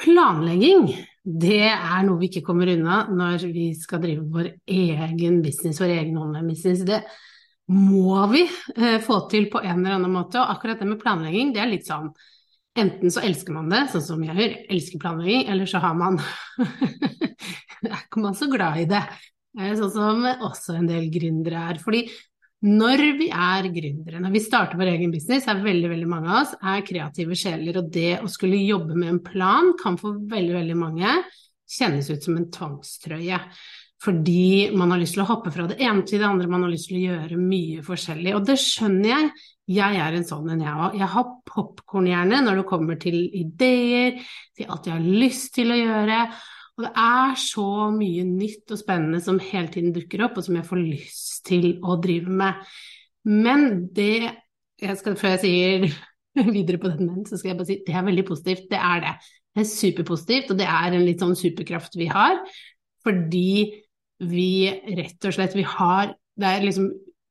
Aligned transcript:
Planlegging, 0.00 0.86
det 1.22 1.66
er 1.68 2.04
noe 2.06 2.20
vi 2.20 2.30
ikke 2.30 2.44
kommer 2.46 2.70
unna 2.72 3.02
når 3.12 3.44
vi 3.52 3.70
skal 3.76 4.00
drive 4.00 4.24
vår 4.32 4.48
egen 4.72 5.40
business, 5.44 5.80
vår 5.82 5.92
egen 5.98 6.16
online-business. 6.20 6.86
Det 6.88 7.02
må 7.70 8.16
vi 8.32 8.46
eh, 8.46 8.98
få 9.04 9.20
til 9.30 9.50
på 9.52 9.60
en 9.60 9.82
eller 9.82 9.98
annen 9.98 10.14
måte. 10.14 10.40
Og 10.40 10.54
akkurat 10.54 10.80
det 10.80 10.88
med 10.88 11.00
planlegging, 11.02 11.52
det 11.54 11.64
er 11.64 11.74
litt 11.74 11.88
sånn 11.88 12.12
Enten 12.78 13.10
så 13.10 13.18
elsker 13.26 13.50
man 13.50 13.66
det, 13.66 13.80
sånn 13.90 14.04
som 14.06 14.20
jeg 14.22 14.36
gjør, 14.38 14.52
elsker 14.70 15.00
planlegging, 15.02 15.48
eller 15.50 15.66
så 15.66 15.80
har 15.82 15.96
man 15.98 16.20
Er 17.82 17.96
ikke 17.96 18.22
man 18.22 18.36
så 18.38 18.46
glad 18.52 18.78
i 18.78 18.86
det. 18.88 19.00
Sånn 19.58 19.90
som 19.90 20.26
også 20.30 20.76
en 20.78 20.86
del 20.86 21.08
gründere 21.10 21.64
er. 21.72 21.80
Fordi 21.82 22.04
når 22.60 23.02
vi 23.16 23.30
er 23.32 23.68
gründere, 23.72 24.20
når 24.20 24.32
vi 24.34 24.42
starter 24.44 24.76
vår 24.76 24.90
egen 24.92 25.12
business, 25.14 25.46
er 25.48 25.62
veldig 25.64 25.90
veldig 25.94 26.08
mange 26.10 26.28
av 26.28 26.40
oss 26.42 26.50
er 26.60 26.82
kreative 26.84 27.36
sjeler. 27.38 27.78
Og 27.80 27.86
det 27.92 28.18
å 28.20 28.28
skulle 28.28 28.60
jobbe 28.60 28.96
med 28.98 29.14
en 29.14 29.22
plan 29.24 29.72
kan 29.80 29.96
for 30.00 30.18
veldig, 30.28 30.56
veldig 30.58 30.76
mange 30.76 31.14
kjennes 31.70 32.10
ut 32.10 32.26
som 32.26 32.36
en 32.36 32.50
tvangstrøye. 32.52 33.38
Fordi 34.00 34.72
man 34.76 34.92
har 34.92 35.00
lyst 35.00 35.16
til 35.16 35.24
å 35.24 35.28
hoppe 35.28 35.52
fra 35.52 35.66
det 35.68 35.78
ene 35.80 36.04
til 36.08 36.20
det 36.20 36.28
andre, 36.28 36.48
man 36.52 36.64
har 36.64 36.72
lyst 36.72 36.88
til 36.88 37.00
å 37.00 37.06
gjøre 37.14 37.40
mye 37.40 37.82
forskjellig. 37.84 38.36
Og 38.36 38.46
det 38.48 38.60
skjønner 38.60 39.10
jeg. 39.12 39.32
Jeg 39.70 39.98
er 40.02 40.16
en 40.18 40.24
sånn 40.26 40.48
en, 40.50 40.62
jeg 40.64 40.84
òg. 40.84 40.96
Jeg 40.98 41.08
har 41.12 41.28
popkornhjerne 41.46 42.40
når 42.42 42.60
det 42.60 42.68
kommer 42.68 42.96
til 43.00 43.20
ideer, 43.38 44.16
til 44.56 44.72
alt 44.72 44.88
jeg 44.88 44.96
har 44.96 45.20
lyst 45.24 45.52
til 45.56 45.72
å 45.72 45.78
gjøre. 45.78 46.24
Og 46.80 46.86
det 46.86 46.92
er 46.96 47.34
så 47.36 47.64
mye 47.92 48.22
nytt 48.24 48.72
og 48.72 48.78
spennende 48.80 49.18
som 49.20 49.40
hele 49.50 49.68
tiden 49.68 49.92
dukker 49.92 50.22
opp, 50.24 50.38
og 50.40 50.46
som 50.46 50.56
jeg 50.56 50.64
får 50.64 50.78
lyst 50.80 51.42
til 51.44 51.74
å 51.84 51.98
drive 52.00 52.32
med. 52.40 52.70
Men 53.28 53.66
det 53.92 54.30
jeg 54.80 54.96
skal, 54.96 55.12
Før 55.20 55.34
jeg 55.34 55.42
sier 55.42 55.82
videre 56.56 56.80
på 56.80 56.88
den, 56.88 57.10
men, 57.10 57.26
så 57.28 57.36
skal 57.36 57.52
jeg 57.52 57.58
bare 57.58 57.68
si 57.68 57.76
det 57.84 57.92
er 57.92 58.06
veldig 58.06 58.24
positivt. 58.30 58.64
Det 58.70 58.80
er 58.80 59.02
det. 59.04 59.12
Det 59.50 59.60
er 59.60 59.68
superpositivt, 59.68 60.54
og 60.54 60.60
det 60.62 60.68
er 60.72 60.96
en 60.96 61.04
litt 61.04 61.20
sånn 61.20 61.36
superkraft 61.36 61.98
vi 62.00 62.08
har. 62.08 62.40
Fordi 63.04 63.50
vi 64.30 64.48
rett 64.96 65.28
og 65.28 65.36
slett 65.36 65.56
vi 65.56 65.64
har 65.64 66.14
Det 66.40 66.48
er 66.48 66.64
liksom 66.64 66.86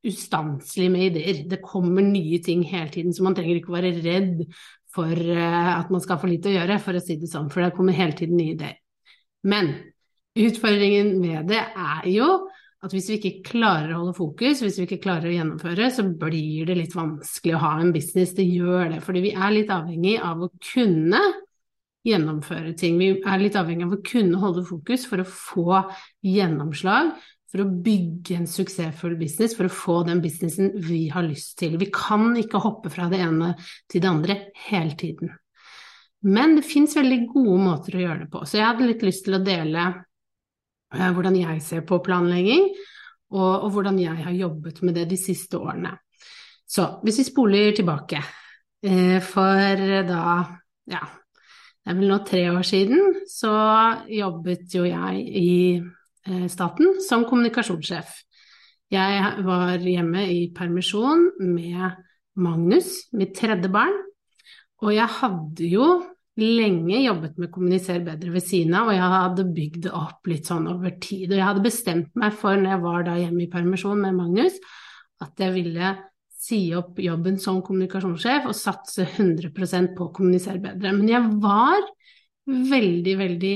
ustanselig 0.05 0.91
med 0.93 1.07
ideer. 1.07 1.41
Det 1.49 1.63
kommer 1.65 2.05
nye 2.05 2.37
ting 2.45 2.61
hele 2.69 2.91
tiden, 2.93 3.15
så 3.15 3.25
man 3.25 3.33
trenger 3.33 3.57
ikke 3.57 3.73
være 3.73 3.95
redd 4.03 4.45
for 4.93 5.09
eh, 5.09 5.71
at 5.73 5.89
man 5.89 6.03
skal 6.03 6.21
få 6.21 6.29
lite 6.29 6.51
å 6.51 6.53
gjøre, 6.53 6.77
for 6.83 6.97
å 6.97 7.01
si 7.01 7.17
det 7.17 7.31
sånn. 7.31 7.49
For 7.49 7.65
det 7.65 7.73
kommer 7.73 7.97
hele 7.97 8.13
tiden 8.13 8.37
nye 8.37 8.53
ideer. 8.53 8.77
Men 9.47 9.73
utfordringen 10.39 11.15
med 11.21 11.49
det 11.51 11.61
er 11.61 12.07
jo 12.11 12.29
at 12.79 12.93
hvis 12.95 13.09
vi 13.11 13.17
ikke 13.19 13.49
klarer 13.49 13.91
å 13.91 14.01
holde 14.01 14.15
fokus, 14.15 14.61
hvis 14.63 14.77
vi 14.79 14.85
ikke 14.87 15.01
klarer 15.03 15.27
å 15.27 15.33
gjennomføre, 15.35 15.89
så 15.91 16.05
blir 16.07 16.69
det 16.69 16.77
litt 16.79 16.95
vanskelig 16.95 17.57
å 17.57 17.63
ha 17.65 17.73
en 17.81 17.91
business. 17.95 18.31
Det 18.37 18.45
gjør 18.47 18.93
det, 18.93 19.01
fordi 19.03 19.23
vi 19.27 19.33
er 19.35 19.55
litt 19.55 19.73
avhengig 19.73 20.15
av 20.23 20.45
å 20.45 20.51
kunne 20.71 21.19
gjennomføre 22.07 22.71
ting. 22.79 22.95
Vi 23.01 23.09
er 23.19 23.41
litt 23.41 23.57
avhengig 23.59 23.89
av 23.89 23.97
å 23.97 24.05
kunne 24.05 24.39
holde 24.39 24.63
fokus 24.67 25.03
for 25.09 25.19
å 25.19 25.27
få 25.27 25.81
gjennomslag, 26.23 27.11
for 27.49 27.65
å 27.65 27.71
bygge 27.83 28.37
en 28.37 28.47
suksessfull 28.47 29.17
business, 29.19 29.57
for 29.57 29.67
å 29.67 29.73
få 29.73 29.99
den 30.07 30.23
businessen 30.23 30.71
vi 30.85 31.07
har 31.11 31.27
lyst 31.27 31.57
til. 31.59 31.75
Vi 31.81 31.89
kan 31.91 32.31
ikke 32.39 32.63
hoppe 32.63 32.93
fra 32.93 33.09
det 33.11 33.19
ene 33.25 33.55
til 33.91 34.05
det 34.05 34.11
andre 34.13 34.39
hele 34.69 34.95
tiden. 34.95 35.35
Men 36.27 36.57
det 36.57 36.67
fins 36.67 36.97
veldig 36.97 37.19
gode 37.31 37.57
måter 37.63 37.95
å 37.95 38.01
gjøre 38.03 38.23
det 38.25 38.29
på. 38.31 38.43
Så 38.43 38.59
jeg 38.59 38.67
hadde 38.67 38.89
litt 38.89 39.05
lyst 39.07 39.23
til 39.27 39.37
å 39.37 39.43
dele 39.43 39.85
eh, 39.87 41.11
hvordan 41.15 41.37
jeg 41.39 41.61
ser 41.63 41.85
på 41.87 42.01
planlegging, 42.03 42.67
og, 43.29 43.53
og, 43.53 43.69
hvordan 43.75 43.99
jeg 44.01 44.25
har 44.25 44.35
jobbet 44.35 44.81
med 44.83 44.97
det 44.97 45.05
de 45.11 45.19
siste 45.21 45.59
årene. 45.61 45.93
Så 46.69 46.85
hvis 47.05 47.21
vi 47.21 47.27
spoler 47.29 47.77
tilbake, 47.77 48.19
eh, 48.83 49.19
for 49.23 49.85
da 50.09 50.23
ja, 50.89 51.03
det 51.79 51.93
er 51.93 51.99
vel 52.01 52.11
nå 52.11 52.19
tre 52.27 52.43
år 52.51 52.65
siden, 52.67 53.13
så 53.29 53.53
jobbet 54.11 54.75
jo 54.75 54.83
jeg 54.89 55.23
i 55.39 55.53
eh, 55.77 56.47
staten 56.51 56.99
som 57.05 57.23
kommunikasjonssjef. 57.29 58.11
Jeg 58.89 59.45
var 59.45 59.85
hjemme 59.85 60.25
i 60.33 60.47
permisjon 60.53 61.27
med 61.45 61.95
Magnus, 62.41 63.05
mitt 63.13 63.35
tredje 63.37 63.69
barn, 63.71 63.95
og 64.79 64.93
jeg 64.95 65.11
hadde 65.19 65.69
jo 65.69 65.87
lenge 66.39 67.01
jobbet 67.03 67.39
med 67.41 67.51
Kommuniser 67.51 67.99
bedre 68.03 68.31
ved 68.31 68.43
siden 68.45 68.75
av, 68.79 68.89
og 68.89 68.95
jeg 68.95 69.13
hadde 69.13 69.47
bygd 69.55 69.81
det 69.87 69.95
opp 69.95 70.29
litt 70.31 70.47
sånn 70.47 70.69
over 70.71 70.93
tid. 71.01 71.25
Og 71.33 71.35
jeg 71.35 71.47
hadde 71.49 71.65
bestemt 71.65 72.13
meg 72.19 72.35
for, 72.39 72.55
når 72.55 72.75
jeg 72.75 72.83
var 72.85 73.07
da 73.07 73.17
hjemme 73.19 73.43
i 73.43 73.49
permisjon 73.51 73.99
med 73.99 74.15
Magnus, 74.15 74.55
at 75.19 75.43
jeg 75.43 75.55
ville 75.57 75.91
si 76.39 76.61
opp 76.77 76.99
jobben 77.03 77.35
som 77.41 77.59
kommunikasjonssjef 77.65 78.47
og 78.47 78.55
satse 78.55 79.03
100% 79.03 79.91
på 79.97 80.07
å 80.07 80.13
kommunisere 80.15 80.61
bedre. 80.63 80.93
Men 80.95 81.11
jeg 81.11 81.33
var 81.43 81.83
veldig, 82.47 83.15
veldig 83.19 83.55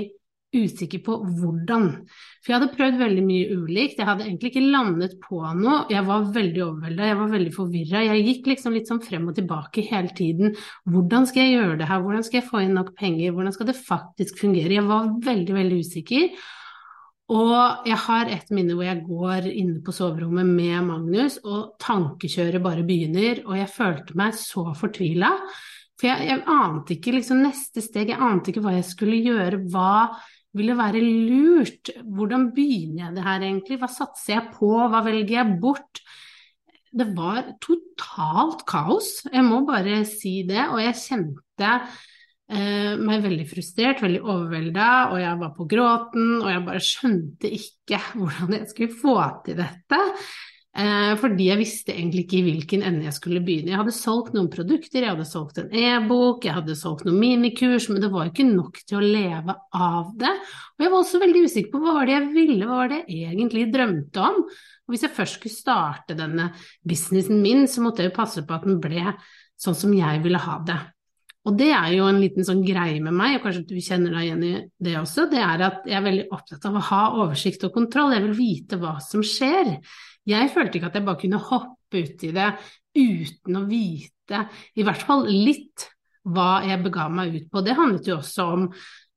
usikker 0.54 1.02
på 1.06 1.18
hvordan. 1.26 1.90
For 2.44 2.52
jeg 2.52 2.58
hadde 2.60 2.74
prøvd 2.78 2.98
veldig 3.02 3.26
mye 3.26 3.60
ulikt, 3.60 4.00
jeg 4.00 4.08
hadde 4.08 4.26
egentlig 4.28 4.54
ikke 4.54 4.66
landet 4.74 5.18
på 5.24 5.42
noe. 5.60 5.84
Jeg 5.92 6.06
var 6.08 6.32
veldig 6.36 6.64
overvelda, 6.68 7.12
jeg 7.12 7.20
var 7.22 7.36
veldig 7.36 7.54
forvirra. 7.56 8.04
Jeg 8.08 8.26
gikk 8.30 8.50
liksom 8.54 8.76
litt 8.78 8.90
sånn 8.92 9.04
frem 9.04 9.30
og 9.32 9.38
tilbake 9.38 9.86
hele 9.90 10.14
tiden. 10.18 10.58
Hvordan 10.90 11.30
skal 11.30 11.46
jeg 11.46 11.58
gjøre 11.58 11.78
det 11.82 11.92
her, 11.92 12.04
hvordan 12.04 12.28
skal 12.28 12.42
jeg 12.42 12.50
få 12.50 12.66
inn 12.66 12.76
nok 12.78 12.94
penger, 13.00 13.36
hvordan 13.36 13.56
skal 13.56 13.72
det 13.72 13.80
faktisk 13.80 14.44
fungere? 14.44 14.78
Jeg 14.78 14.90
var 14.90 15.14
veldig, 15.30 15.58
veldig 15.62 15.80
usikker. 15.86 16.44
Og 17.34 17.88
jeg 17.88 17.98
har 18.04 18.30
et 18.30 18.50
minne 18.52 18.76
hvor 18.76 18.86
jeg 18.86 19.06
går 19.08 19.48
inne 19.48 19.80
på 19.84 19.94
soverommet 19.96 20.50
med 20.50 20.90
Magnus, 20.90 21.40
og 21.48 21.78
tankekjøret 21.82 22.62
bare 22.64 22.84
begynner, 22.86 23.46
og 23.48 23.56
jeg 23.58 23.72
følte 23.72 24.18
meg 24.20 24.36
så 24.38 24.68
fortvila. 24.78 25.32
For 26.00 26.10
jeg, 26.10 26.28
jeg, 26.28 26.44
ante 26.52 26.98
ikke 26.98 27.14
liksom 27.16 27.44
neste 27.46 27.84
steg, 27.86 28.12
jeg 28.12 28.20
ante 28.20 28.52
ikke 28.52 28.64
hva 28.66 28.76
jeg 28.76 28.88
skulle 28.90 29.22
gjøre, 29.24 29.62
hva 29.72 30.12
vil 30.54 30.70
det 30.70 30.78
være 30.78 31.02
lurt? 31.02 31.94
Hvordan 32.04 32.50
begynner 32.56 33.08
jeg 33.08 33.16
det 33.16 33.26
her 33.26 33.46
egentlig? 33.48 33.80
Hva 33.82 33.90
satser 33.92 34.36
jeg 34.36 34.52
på? 34.54 34.72
Hva 34.92 35.02
velger 35.06 35.40
jeg 35.40 35.58
bort? 35.62 36.04
Det 36.94 37.08
var 37.18 37.56
totalt 37.64 38.62
kaos, 38.70 39.24
jeg 39.34 39.46
må 39.48 39.64
bare 39.66 40.04
si 40.06 40.42
det. 40.46 40.68
Og 40.70 40.78
jeg 40.84 41.00
kjente 41.00 41.72
eh, 41.74 42.94
meg 43.02 43.26
veldig 43.26 43.48
frustrert, 43.50 44.04
veldig 44.06 44.22
overvelda, 44.22 44.90
og 45.10 45.18
jeg 45.24 45.42
var 45.42 45.54
på 45.58 45.68
gråten, 45.74 46.32
og 46.44 46.50
jeg 46.52 46.66
bare 46.70 46.86
skjønte 46.86 47.54
ikke 47.58 48.02
hvordan 48.20 48.58
jeg 48.60 48.70
skulle 48.74 49.02
få 49.02 49.18
til 49.48 49.58
dette. 49.64 50.04
Eh, 50.74 51.12
fordi 51.22 51.52
jeg 51.52 51.60
visste 51.60 51.94
egentlig 51.94 52.24
ikke 52.24 52.38
i 52.40 52.46
hvilken 52.48 52.84
ende 52.88 53.06
jeg 53.06 53.14
skulle 53.14 53.44
begynne. 53.46 53.70
Jeg 53.70 53.78
hadde 53.78 53.94
solgt 53.94 54.34
noen 54.34 54.48
produkter, 54.50 55.04
jeg 55.04 55.12
hadde 55.12 55.28
solgt 55.30 55.60
en 55.62 55.68
e-bok, 55.70 56.48
jeg 56.48 56.56
hadde 56.56 56.78
solgt 56.78 57.06
noen 57.06 57.20
minikurs, 57.22 57.92
men 57.92 58.02
det 58.02 58.10
var 58.14 58.32
ikke 58.32 58.48
nok 58.48 58.80
til 58.82 58.98
å 58.98 59.04
leve 59.06 59.54
av 59.78 60.16
det. 60.18 60.32
Og 60.74 60.86
jeg 60.86 60.94
var 60.96 60.98
også 60.98 61.22
veldig 61.22 61.44
usikker 61.46 61.76
på 61.76 61.84
hva 61.84 61.94
var 62.00 62.10
det 62.10 62.16
jeg 62.16 62.32
ville, 62.34 62.66
hva 62.66 62.80
var 62.80 62.90
det 62.90 63.04
jeg 63.06 63.36
egentlig 63.36 63.68
drømte 63.76 64.24
om. 64.26 64.40
Og 64.50 64.96
hvis 64.96 65.06
jeg 65.06 65.14
først 65.14 65.38
skulle 65.38 65.60
starte 65.60 66.18
denne 66.18 66.50
businessen 66.82 67.44
min, 67.46 67.68
så 67.70 67.84
måtte 67.86 68.02
jeg 68.02 68.10
jo 68.10 68.18
passe 68.18 68.42
på 68.42 68.58
at 68.58 68.66
den 68.66 68.82
ble 68.82 69.14
sånn 69.62 69.78
som 69.78 69.94
jeg 69.94 70.24
ville 70.26 70.42
ha 70.42 70.58
det. 70.66 70.80
Og 71.44 71.58
det 71.60 71.70
er 71.76 71.90
jo 71.98 72.08
en 72.08 72.22
liten 72.24 72.46
sånn 72.48 72.64
greie 72.64 73.02
med 73.04 73.14
meg, 73.14 73.36
og 73.36 73.46
kanskje 73.46 73.66
du 73.68 73.76
kjenner 73.84 74.16
deg 74.16 74.26
igjen 74.26 74.44
i 74.48 74.52
det 74.88 74.96
også, 74.96 75.28
det 75.30 75.42
er 75.44 75.64
at 75.68 75.86
jeg 75.90 75.98
er 76.00 76.06
veldig 76.06 76.26
opptatt 76.34 76.68
av 76.70 76.80
å 76.80 76.84
ha 76.88 77.02
oversikt 77.20 77.66
og 77.68 77.74
kontroll. 77.76 78.16
Jeg 78.16 78.24
vil 78.26 78.38
vite 78.38 78.80
hva 78.80 78.96
som 79.04 79.22
skjer. 79.28 79.76
Jeg 80.30 80.52
følte 80.54 80.80
ikke 80.80 80.92
at 80.92 81.00
jeg 81.00 81.08
bare 81.08 81.22
kunne 81.22 81.42
hoppe 81.52 82.04
uti 82.04 82.32
det 82.36 82.52
uten 82.94 83.58
å 83.60 83.66
vite 83.68 84.46
i 84.80 84.86
hvert 84.86 85.04
fall 85.04 85.26
litt 85.28 85.90
hva 86.24 86.64
jeg 86.64 86.80
bega 86.86 87.10
meg 87.12 87.34
ut 87.36 87.48
på. 87.52 87.64
Det 87.66 87.76
handlet 87.76 88.08
jo 88.08 88.20
også 88.22 88.46
om 88.56 88.68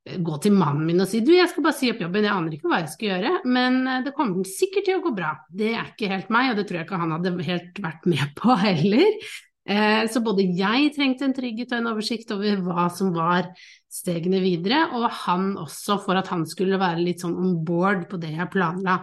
gå 0.06 0.37
til 0.43 0.55
mannen 0.55 0.87
min 0.87 1.03
og 1.03 1.08
si 1.11 1.20
du, 1.25 1.32
jeg 1.35 1.49
skal 1.50 1.64
bare 1.67 1.76
si 1.76 1.91
opp 1.91 2.03
jobben, 2.03 2.26
jeg 2.26 2.35
aner 2.35 2.55
ikke 2.55 2.70
hva 2.70 2.79
jeg 2.82 2.93
skal 2.93 3.08
gjøre, 3.11 3.32
men 3.50 3.81
eh, 3.91 4.03
det 4.06 4.14
kommer 4.17 4.47
sikkert 4.47 4.87
til 4.87 5.00
å 5.00 5.05
gå 5.05 5.12
bra. 5.17 5.32
Det 5.50 5.73
er 5.73 5.91
ikke 5.91 6.11
helt 6.12 6.31
meg, 6.35 6.53
og 6.53 6.61
det 6.61 6.67
tror 6.69 6.81
jeg 6.81 6.88
ikke 6.88 7.00
han 7.03 7.14
hadde 7.17 7.35
helt 7.49 7.81
vært 7.82 8.06
med 8.12 8.35
på 8.38 8.58
heller. 8.67 9.32
Eh, 9.66 10.04
så 10.06 10.22
både 10.22 10.44
jeg 10.54 10.92
trengte 10.94 11.26
en 11.26 11.34
trygghet 11.34 11.72
og 11.72 11.80
en 11.80 11.90
oversikt 11.90 12.30
over 12.34 12.60
hva 12.62 12.86
som 12.94 13.10
var 13.16 13.48
stegene 13.90 14.38
videre, 14.42 14.84
og 14.94 15.08
han 15.24 15.54
også 15.58 15.96
for 16.04 16.18
at 16.20 16.28
han 16.30 16.44
skulle 16.46 16.78
være 16.78 17.02
litt 17.02 17.24
sånn 17.24 17.34
on 17.34 17.56
board 17.66 18.06
på 18.10 18.20
det 18.22 18.34
jeg 18.36 18.52
planla. 18.52 19.00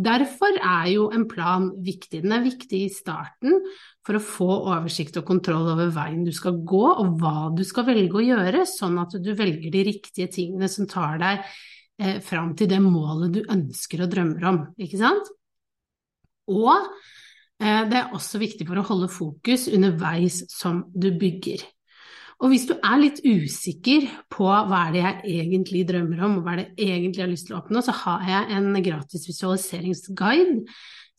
Derfor 0.00 0.56
er 0.56 0.88
jo 0.94 1.08
en 1.14 1.26
plan 1.28 1.68
viktig. 1.84 2.22
Den 2.24 2.34
er 2.34 2.46
viktig 2.46 2.84
i 2.86 2.92
starten 2.92 3.58
for 4.06 4.16
å 4.16 4.22
få 4.24 4.48
oversikt 4.72 5.18
og 5.20 5.26
kontroll 5.28 5.68
over 5.74 5.92
veien 5.94 6.24
du 6.26 6.32
skal 6.34 6.58
gå, 6.58 6.84
og 6.90 7.20
hva 7.20 7.50
du 7.54 7.62
skal 7.68 7.86
velge 7.90 8.18
å 8.18 8.24
gjøre, 8.24 8.64
sånn 8.66 8.98
at 9.02 9.14
du 9.20 9.30
velger 9.36 9.70
de 9.74 9.84
riktige 9.92 10.30
tingene 10.32 10.70
som 10.72 10.88
tar 10.90 11.20
deg 11.22 11.44
eh, 12.00 12.18
fram 12.24 12.54
til 12.58 12.70
det 12.72 12.80
målet 12.82 13.36
du 13.36 13.42
ønsker 13.44 14.06
og 14.06 14.10
drømmer 14.14 14.50
om, 14.50 14.62
ikke 14.80 15.02
sant? 15.04 15.30
Og 16.50 16.88
det 17.60 17.98
er 17.98 18.14
også 18.16 18.40
viktig 18.40 18.64
for 18.64 18.80
å 18.80 18.86
holde 18.88 19.10
fokus 19.12 19.66
underveis 19.68 20.40
som 20.48 20.84
du 20.96 21.10
bygger. 21.20 21.66
Og 22.40 22.54
hvis 22.54 22.64
du 22.70 22.72
er 22.78 23.00
litt 23.02 23.20
usikker 23.20 24.06
på 24.32 24.46
hva 24.48 24.86
er 24.86 24.94
det 24.94 25.02
jeg 25.02 25.42
egentlig 25.42 25.82
drømmer 25.90 26.22
om, 26.24 26.38
og 26.38 26.46
hva 26.46 26.54
er 26.54 26.62
det 26.62 26.86
jeg 26.86 26.96
egentlig 26.96 27.24
har 27.26 27.32
lyst 27.34 27.50
til 27.50 27.56
å 27.56 27.60
oppnå, 27.60 27.82
så 27.84 27.92
har 28.00 28.24
jeg 28.30 28.56
en 28.56 28.80
gratis 28.86 29.26
visualiseringsguide 29.28 30.62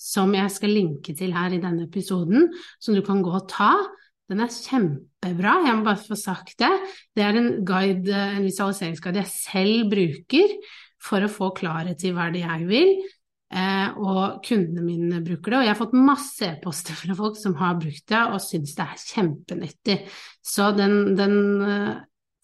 som 0.01 0.33
jeg 0.33 0.49
skal 0.49 0.73
linke 0.73 1.13
til 1.17 1.35
her 1.37 1.53
i 1.53 1.61
denne 1.61 1.85
episoden, 1.85 2.49
som 2.81 2.97
du 2.97 3.03
kan 3.05 3.21
gå 3.21 3.35
og 3.37 3.45
ta. 3.51 3.75
Den 4.31 4.41
er 4.41 4.49
kjempebra, 4.49 5.59
jeg 5.67 5.77
må 5.77 5.85
bare 5.85 6.01
få 6.01 6.17
sagt 6.17 6.55
det. 6.63 6.71
Det 7.13 7.27
er 7.27 7.37
en, 7.37 7.51
guide, 7.67 8.17
en 8.39 8.47
visualiseringsguide 8.47 9.21
jeg 9.21 9.33
selv 9.35 9.91
bruker 9.93 10.55
for 11.05 11.21
å 11.21 11.29
få 11.29 11.51
klarhet 11.57 12.01
i 12.07 12.15
hva 12.15 12.31
det 12.33 12.41
er 12.47 12.63
jeg 12.63 12.69
vil. 12.71 12.95
Eh, 13.51 13.97
og 13.99 14.39
kundene 14.47 14.83
mine 14.85 15.19
bruker 15.25 15.51
det. 15.51 15.57
Og 15.59 15.65
jeg 15.65 15.73
har 15.73 15.81
fått 15.81 15.97
masse 15.97 16.47
e-poster 16.47 16.95
fra 16.95 17.17
folk 17.17 17.39
som 17.39 17.57
har 17.59 17.79
brukt 17.81 18.05
det 18.07 18.21
og 18.21 18.39
syns 18.43 18.77
det 18.77 18.85
er 18.85 19.01
kjempenyttig. 19.09 19.97
Så 20.53 20.69
den, 20.77 21.17
den 21.19 21.35
eh, 21.67 21.89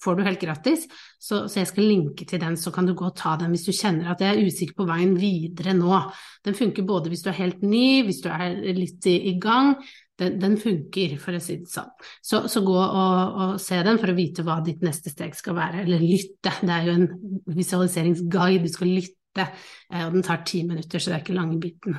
får 0.03 0.17
du 0.17 0.25
helt 0.27 0.41
gratis. 0.41 0.83
Så, 1.19 1.45
så, 1.47 1.61
jeg 1.61 1.69
skal 1.71 1.87
linke 1.87 2.27
til 2.27 2.41
den, 2.43 2.57
så 2.59 2.73
kan 2.75 2.87
du 2.87 2.95
gå 2.97 3.07
og 3.07 3.15
ta 3.17 3.37
den 3.39 3.53
hvis 3.55 3.65
du 3.67 3.71
kjenner 3.75 4.11
at 4.11 4.23
jeg 4.23 4.35
er 4.35 4.49
usikker 4.49 4.77
på 4.77 4.89
veien 4.89 5.15
videre 5.19 5.75
nå. 5.77 6.01
Den 6.45 6.57
funker 6.57 6.87
både 6.87 7.13
hvis 7.13 7.23
du 7.25 7.31
er 7.31 7.39
helt 7.39 7.63
ny, 7.63 8.03
hvis 8.07 8.21
du 8.25 8.29
er 8.31 8.59
litt 8.77 9.07
i, 9.09 9.17
i 9.31 9.37
gang. 9.41 9.77
Den, 10.17 10.39
den, 10.41 10.55
funker, 10.57 11.11
for 11.21 11.37
å 11.37 11.39
si 11.41 11.59
det 11.61 11.69
sånn. 11.69 11.91
Så, 12.25 12.39
så 12.49 12.63
gå 12.65 12.73
og, 12.73 13.35
og, 13.37 13.51
se 13.61 13.77
den 13.85 13.99
for 14.01 14.09
å 14.09 14.15
vite 14.17 14.41
hva 14.45 14.55
ditt 14.65 14.81
neste 14.81 15.13
steg 15.13 15.35
skal 15.37 15.53
være, 15.59 15.83
eller 15.83 16.01
lytte. 16.01 16.55
Det 16.57 16.73
er 16.73 16.87
jo 16.87 16.95
en 16.97 17.05
visualiseringsguide, 17.53 18.63
du 18.65 18.73
skal 18.73 18.95
lytte 18.97 19.16
Eh, 19.45 20.05
og 20.05 20.15
den 20.15 20.25
tar 20.25 20.43
ti 20.47 20.63
minutter, 20.67 20.99
så 20.99 21.11
det 21.11 21.17
er 21.17 21.25
ikke 21.25 21.37
lange 21.37 21.59
biten. 21.61 21.97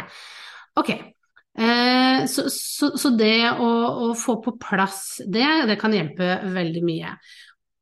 Ok, 0.78 0.90
eh, 0.94 2.22
så, 2.30 2.46
så, 2.52 2.92
så 2.98 3.12
det 3.18 3.50
å, 3.54 3.68
å, 4.08 4.12
få 4.18 4.38
på 4.44 4.56
plass 4.62 5.20
det, 5.26 5.46
det 5.70 5.78
kan 5.80 5.94
hjelpe 5.94 6.38
veldig 6.54 6.84
mye. 6.86 7.14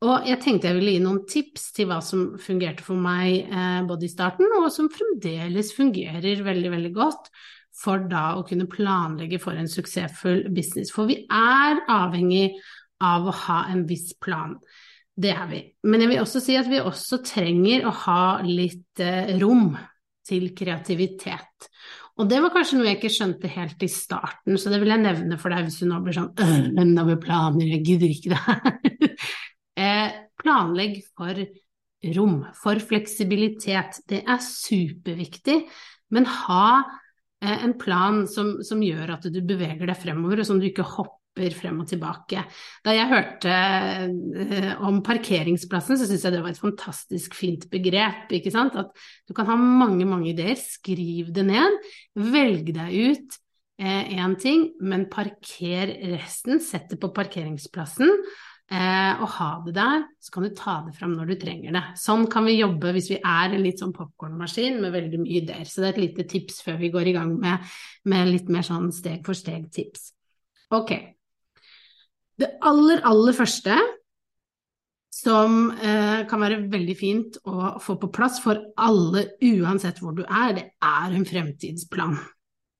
Og 0.06 0.29
jeg 0.29 0.38
tenkte 0.44 0.69
jeg 0.69 0.76
ville 0.76 0.93
gi 0.93 1.03
noen 1.03 1.23
tips 1.29 1.70
til 1.76 1.88
hva 1.88 2.03
som 2.05 2.35
fungerte 2.41 2.85
for 2.85 3.00
meg 3.00 3.49
eh, 3.49 3.82
både 3.88 4.06
i 4.06 4.12
starten, 4.12 4.50
og 4.61 4.69
som 4.73 4.93
fremdeles 4.93 5.73
fungerer 5.76 6.44
veldig, 6.44 6.73
veldig 6.76 6.94
godt 6.97 7.31
for 7.76 8.06
da 8.08 8.31
å 8.38 8.44
kunne 8.49 8.69
planlegge 8.70 9.41
for 9.43 9.56
en 9.56 9.69
suksessfull 9.69 10.47
business. 10.55 10.93
For 10.94 11.08
vi 11.08 11.23
er 11.32 11.82
avhengig 11.93 12.56
av 13.05 13.29
å 13.29 13.35
ha 13.44 13.62
en 13.73 13.85
viss 13.88 14.14
plan. 14.23 14.56
Det 15.16 15.32
er 15.32 15.46
vi. 15.48 15.62
Men 15.88 16.02
jeg 16.04 16.12
vil 16.12 16.22
også 16.22 16.42
si 16.44 16.56
at 16.60 16.68
vi 16.68 16.82
også 16.82 17.22
trenger 17.24 17.86
å 17.88 17.92
ha 18.04 18.22
litt 18.44 19.00
eh, 19.00 19.32
rom 19.40 19.70
til 20.26 20.50
kreativitet. 20.58 21.70
Og 22.16 22.28
det 22.28 22.40
var 22.40 22.52
kanskje 22.52 22.78
noe 22.78 22.88
jeg 22.88 22.98
ikke 22.98 23.12
skjønte 23.12 23.50
helt 23.52 23.82
i 23.84 23.90
starten, 23.92 24.56
så 24.56 24.72
det 24.72 24.80
vil 24.80 24.92
jeg 24.94 25.02
nevne 25.04 25.36
for 25.40 25.52
deg 25.52 25.66
hvis 25.66 25.82
du 25.82 25.88
nå 25.88 26.00
blir 26.04 26.16
sånn 26.16 26.30
øh, 26.32 26.92
over 27.02 27.18
planer, 27.20 27.68
jeg 27.74 27.82
gidder 27.84 28.12
ikke 28.12 28.32
det 28.32 28.42
her. 28.46 29.26
eh, 29.84 30.14
planlegg 30.40 31.02
for 31.12 31.42
rom, 32.16 32.38
for 32.56 32.80
fleksibilitet. 32.80 34.00
Det 34.08 34.22
er 34.24 34.40
superviktig, 34.44 35.58
men 36.16 36.28
ha 36.46 36.69
eh, 37.42 37.58
en 37.66 37.76
plan 37.80 38.24
som, 38.30 38.56
som, 38.64 38.80
gjør 38.84 39.19
at 39.19 39.28
du 39.32 39.40
beveger 39.44 39.84
deg 39.84 40.00
fremover, 40.00 40.40
og 40.40 40.48
som 40.48 40.60
du 40.60 40.69
ikke 40.70 40.88
hopper 40.96 41.20
frem 41.56 41.80
og 41.82 41.88
tilbake. 41.90 42.42
Da 42.84 42.94
jeg 42.96 43.10
hørte 43.10 43.52
eh, 43.52 44.70
om 44.86 45.02
parkeringsplassen, 45.06 45.98
så 45.98 46.08
syns 46.08 46.24
jeg 46.26 46.36
det 46.36 46.42
var 46.44 46.54
et 46.54 46.62
fantastisk 46.62 47.36
fint 47.36 47.68
begrep. 47.72 48.32
ikke 48.38 48.52
sant? 48.54 48.76
At 48.78 48.92
du 49.28 49.34
kan 49.36 49.48
ha 49.50 49.56
mange, 49.60 50.06
mange 50.08 50.32
ideer, 50.32 50.56
skriv 50.60 51.32
det 51.36 51.46
ned, 51.48 51.80
velg 52.16 52.72
deg 52.76 52.96
ut 53.12 53.40
én 53.76 54.32
eh, 54.32 54.36
ting, 54.40 54.70
men 54.80 55.08
parker 55.12 55.92
resten, 56.16 56.60
sett 56.64 56.88
det 56.90 57.00
på 57.00 57.12
parkeringsplassen. 57.12 58.12
Eh, 58.66 59.20
og 59.22 59.28
ha 59.36 59.50
det 59.62 59.76
der, 59.76 60.00
så 60.18 60.32
kan 60.34 60.42
du 60.42 60.50
ta 60.56 60.80
det 60.88 60.96
fram 60.96 61.12
når 61.14 61.28
du 61.30 61.34
trenger 61.38 61.76
det. 61.76 61.82
Sånn 62.02 62.24
kan 62.30 62.48
vi 62.48 62.56
jobbe 62.56 62.90
hvis 62.96 63.12
vi 63.12 63.20
er 63.20 63.54
en 63.54 63.62
litt 63.62 63.78
sånn 63.78 63.94
popkornmaskin 63.94 64.80
med 64.82 64.94
veldig 64.96 65.20
mye 65.22 65.42
ideer. 65.44 65.68
Så 65.70 65.84
det 65.84 65.92
er 65.92 65.94
et 65.94 66.02
lite 66.02 66.26
tips 66.32 66.64
før 66.66 66.80
vi 66.80 66.90
går 66.94 67.12
i 67.12 67.14
gang 67.14 67.36
med, 67.38 67.76
med 68.10 68.32
litt 68.32 68.50
mer 68.50 68.66
sånn 68.66 68.88
steg 68.94 69.22
for 69.26 69.38
steg-tips. 69.38 70.10
Ok, 70.74 70.96
det 72.40 72.50
aller, 72.68 73.00
aller 73.08 73.36
første 73.36 73.76
som 75.16 75.70
eh, 75.72 76.24
kan 76.28 76.42
være 76.42 76.64
veldig 76.72 76.96
fint 76.98 77.38
å 77.48 77.76
få 77.82 77.96
på 78.00 78.10
plass 78.12 78.40
for 78.44 78.60
alle, 78.76 79.30
uansett 79.40 80.02
hvor 80.02 80.16
du 80.16 80.24
er, 80.26 80.56
det 80.58 80.66
er 80.84 81.14
en 81.16 81.28
fremtidsplan. 81.28 82.18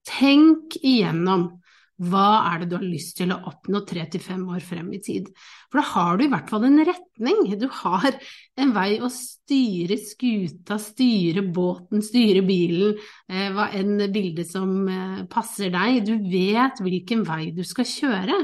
Tenk 0.07 0.77
igjennom 0.83 1.49
hva 1.97 2.43
er 2.51 2.61
det 2.61 2.67
du 2.69 2.75
har 2.77 2.85
lyst 2.85 3.15
til 3.17 3.31
å 3.33 3.39
oppnå 3.49 3.81
tre 3.89 4.03
til 4.13 4.21
fem 4.21 4.43
år 4.53 4.61
frem 4.61 4.91
i 4.93 5.01
tid? 5.01 5.31
For 5.73 5.81
da 5.81 5.85
har 5.95 6.19
du 6.19 6.27
i 6.27 6.29
hvert 6.29 6.51
fall 6.53 6.67
en 6.69 6.83
retning. 6.85 7.41
Du 7.57 7.67
har 7.73 8.19
en 8.61 8.75
vei 8.77 8.99
å 9.01 9.09
styre 9.13 9.97
skuta, 9.97 10.77
styre 10.83 11.41
båten, 11.57 12.05
styre 12.05 12.45
bilen, 12.45 12.99
eh, 13.33 13.49
hva 13.57 13.71
enn 13.81 13.97
bilde 14.13 14.45
som 14.45 14.77
eh, 14.93 15.23
passer 15.33 15.73
deg. 15.73 16.03
Du 16.05 16.15
vet 16.29 16.85
hvilken 16.85 17.25
vei 17.25 17.49
du 17.57 17.65
skal 17.65 17.89
kjøre. 17.89 18.43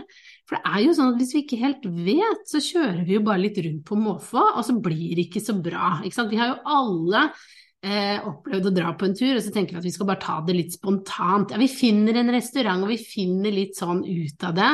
For 0.52 0.60
det 0.60 0.68
er 0.68 0.82
jo 0.84 0.92
sånn 0.92 1.14
at 1.14 1.20
hvis 1.22 1.30
vi 1.32 1.40
ikke 1.46 1.58
helt 1.62 1.84
vet, 2.04 2.42
så 2.44 2.60
kjører 2.60 3.04
vi 3.08 3.14
jo 3.16 3.24
bare 3.24 3.40
litt 3.40 3.56
rundt 3.64 3.86
på 3.88 3.96
måfå, 3.96 4.42
og 4.50 4.64
så 4.66 4.74
blir 4.84 5.14
det 5.16 5.24
ikke 5.24 5.40
så 5.40 5.54
bra. 5.56 5.94
Ikke 6.04 6.26
vi 6.28 6.36
har 6.36 6.50
jo 6.50 6.74
alle 6.74 7.22
eh, 7.80 8.18
opplevd 8.20 8.68
å 8.68 8.72
dra 8.76 8.90
på 8.92 9.08
en 9.08 9.16
tur, 9.16 9.30
og 9.32 9.40
så 9.40 9.54
tenker 9.54 9.78
vi 9.78 9.80
at 9.80 9.88
vi 9.88 9.94
skal 9.94 10.10
bare 10.10 10.20
ta 10.20 10.36
det 10.44 10.58
litt 10.58 10.76
spontant. 10.76 11.54
Ja, 11.54 11.62
vi 11.62 11.70
finner 11.72 12.20
en 12.20 12.34
restaurant, 12.36 12.84
og 12.84 12.92
vi 12.92 13.00
finner 13.00 13.54
litt 13.54 13.80
sånn 13.80 14.04
ut 14.04 14.44
av 14.44 14.58
det 14.60 14.68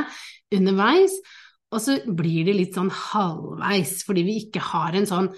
underveis. 0.59 1.15
Og 1.71 1.85
så 1.85 2.01
blir 2.03 2.49
det 2.49 2.59
litt 2.59 2.75
sånn 2.75 2.91
halvveis, 2.91 4.01
fordi 4.09 4.27
vi 4.27 4.39
ikke 4.49 4.65
har 4.73 4.99
en 4.99 5.07
sånn 5.07 5.31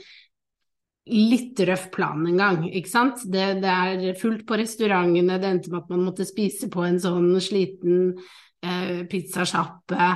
litt 1.10 1.60
røff 1.68 1.90
plan 1.92 2.22
en 2.24 2.40
gang, 2.40 2.62
ikke 2.70 2.96
sant. 2.96 3.26
Det, 3.28 3.48
det 3.60 3.76
er 3.76 4.16
fullt 4.16 4.46
på 4.48 4.56
restaurantene, 4.56 5.36
det 5.42 5.52
endte 5.52 5.72
med 5.74 5.82
at 5.82 5.92
man 5.92 6.06
måtte 6.06 6.24
spise 6.24 6.72
på 6.72 6.86
en 6.86 7.00
sånn 7.02 7.34
sliten 7.44 8.14
pizzasjappe. 8.60 10.06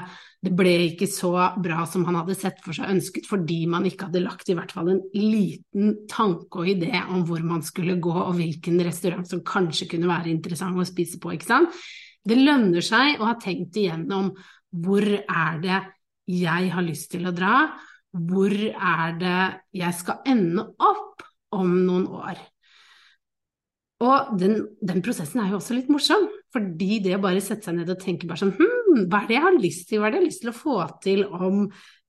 Det 0.45 0.53
ble 0.53 0.73
ikke 0.91 1.09
så 1.09 1.33
bra 1.63 1.87
som 1.89 2.05
han 2.05 2.19
hadde 2.19 2.37
sett 2.37 2.59
for 2.65 2.77
seg 2.77 2.91
ønsket, 2.93 3.29
fordi 3.29 3.63
man 3.71 3.87
ikke 3.89 4.11
hadde 4.11 4.25
lagt 4.25 4.51
i 4.53 4.57
hvert 4.59 4.75
fall 4.77 4.91
en 4.93 5.01
liten 5.17 5.95
tanke 6.11 6.61
og 6.61 6.69
idé 6.75 7.01
om 7.01 7.25
hvor 7.29 7.41
man 7.47 7.65
skulle 7.65 7.97
gå, 8.03 8.13
og 8.13 8.37
hvilken 8.37 8.83
restaurant 8.85 9.29
som 9.31 9.45
kanskje 9.47 9.89
kunne 9.95 10.11
være 10.11 10.33
interessant 10.35 10.77
å 10.77 10.89
spise 10.89 11.21
på. 11.23 11.33
ikke 11.33 11.49
sant? 11.49 11.85
Det 12.25 12.37
lønner 12.41 12.85
seg 12.85 13.21
å 13.21 13.29
ha 13.29 13.39
tenkt 13.41 13.77
igjennom 13.81 14.33
hvor 14.85 15.05
er 15.05 15.61
det 15.63 15.81
jeg 16.29 16.71
har 16.73 16.85
lyst 16.85 17.11
til 17.13 17.29
å 17.29 17.35
dra, 17.37 17.69
hvor 18.15 18.53
er 18.55 19.17
det 19.21 19.39
jeg 19.77 19.97
skal 19.99 20.23
ende 20.29 20.65
opp 20.79 21.25
om 21.55 21.73
noen 21.87 22.07
år. 22.09 22.41
Og 24.05 24.35
den, 24.41 24.59
den, 24.85 25.01
prosessen 25.05 25.41
er 25.41 25.53
jo 25.53 25.59
også 25.61 25.77
litt 25.77 25.91
morsom, 25.93 26.27
fordi 26.53 26.99
det 27.05 27.15
å 27.17 27.23
bare 27.23 27.43
sette 27.43 27.69
seg 27.69 27.79
ned 27.79 27.93
og 27.95 28.01
tenke 28.03 28.29
bare 28.29 28.43
sånn 28.43 28.55
hm, 28.59 29.05
hva 29.09 29.23
er 29.23 29.29
det 29.31 29.37
jeg 29.37 29.45
har 29.47 29.59
lyst 29.63 29.89
til, 29.89 30.01
hva 30.01 30.09
er 30.09 30.15
det 30.15 30.19
jeg 30.19 30.25
har 30.25 30.31
lyst 30.31 30.43
til 30.45 30.53
å 30.53 30.57
få 30.59 30.79
til 31.05 31.25
om 31.25 31.61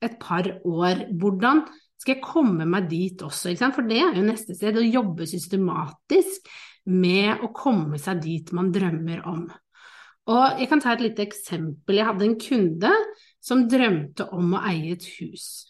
et 0.03 0.17
par 0.21 0.49
år, 0.59 1.05
hvordan 1.15 1.63
skal 2.01 2.17
jeg 2.17 2.25
komme 2.25 2.67
meg 2.69 2.89
dit 2.91 3.21
også, 3.25 3.53
for 3.73 3.87
det 3.87 4.01
er 4.03 4.17
jo 4.19 4.25
neste 4.25 4.57
sted, 4.57 4.77
å 4.77 4.83
jobbe 4.83 5.27
systematisk 5.29 6.49
med 6.91 7.45
å 7.45 7.49
komme 7.55 7.97
seg 8.01 8.19
dit 8.21 8.51
man 8.53 8.73
drømmer 8.73 9.23
om. 9.29 9.45
Og 10.29 10.59
jeg 10.59 10.69
kan 10.69 10.81
ta 10.81 10.95
et 10.95 11.03
lite 11.05 11.21
eksempel. 11.25 11.99
Jeg 11.99 12.07
hadde 12.07 12.25
en 12.25 12.37
kunde 12.41 12.91
som 13.45 13.65
drømte 13.69 14.25
om 14.33 14.55
å 14.57 14.61
eie 14.71 14.95
et 14.95 15.05
hus. 15.19 15.67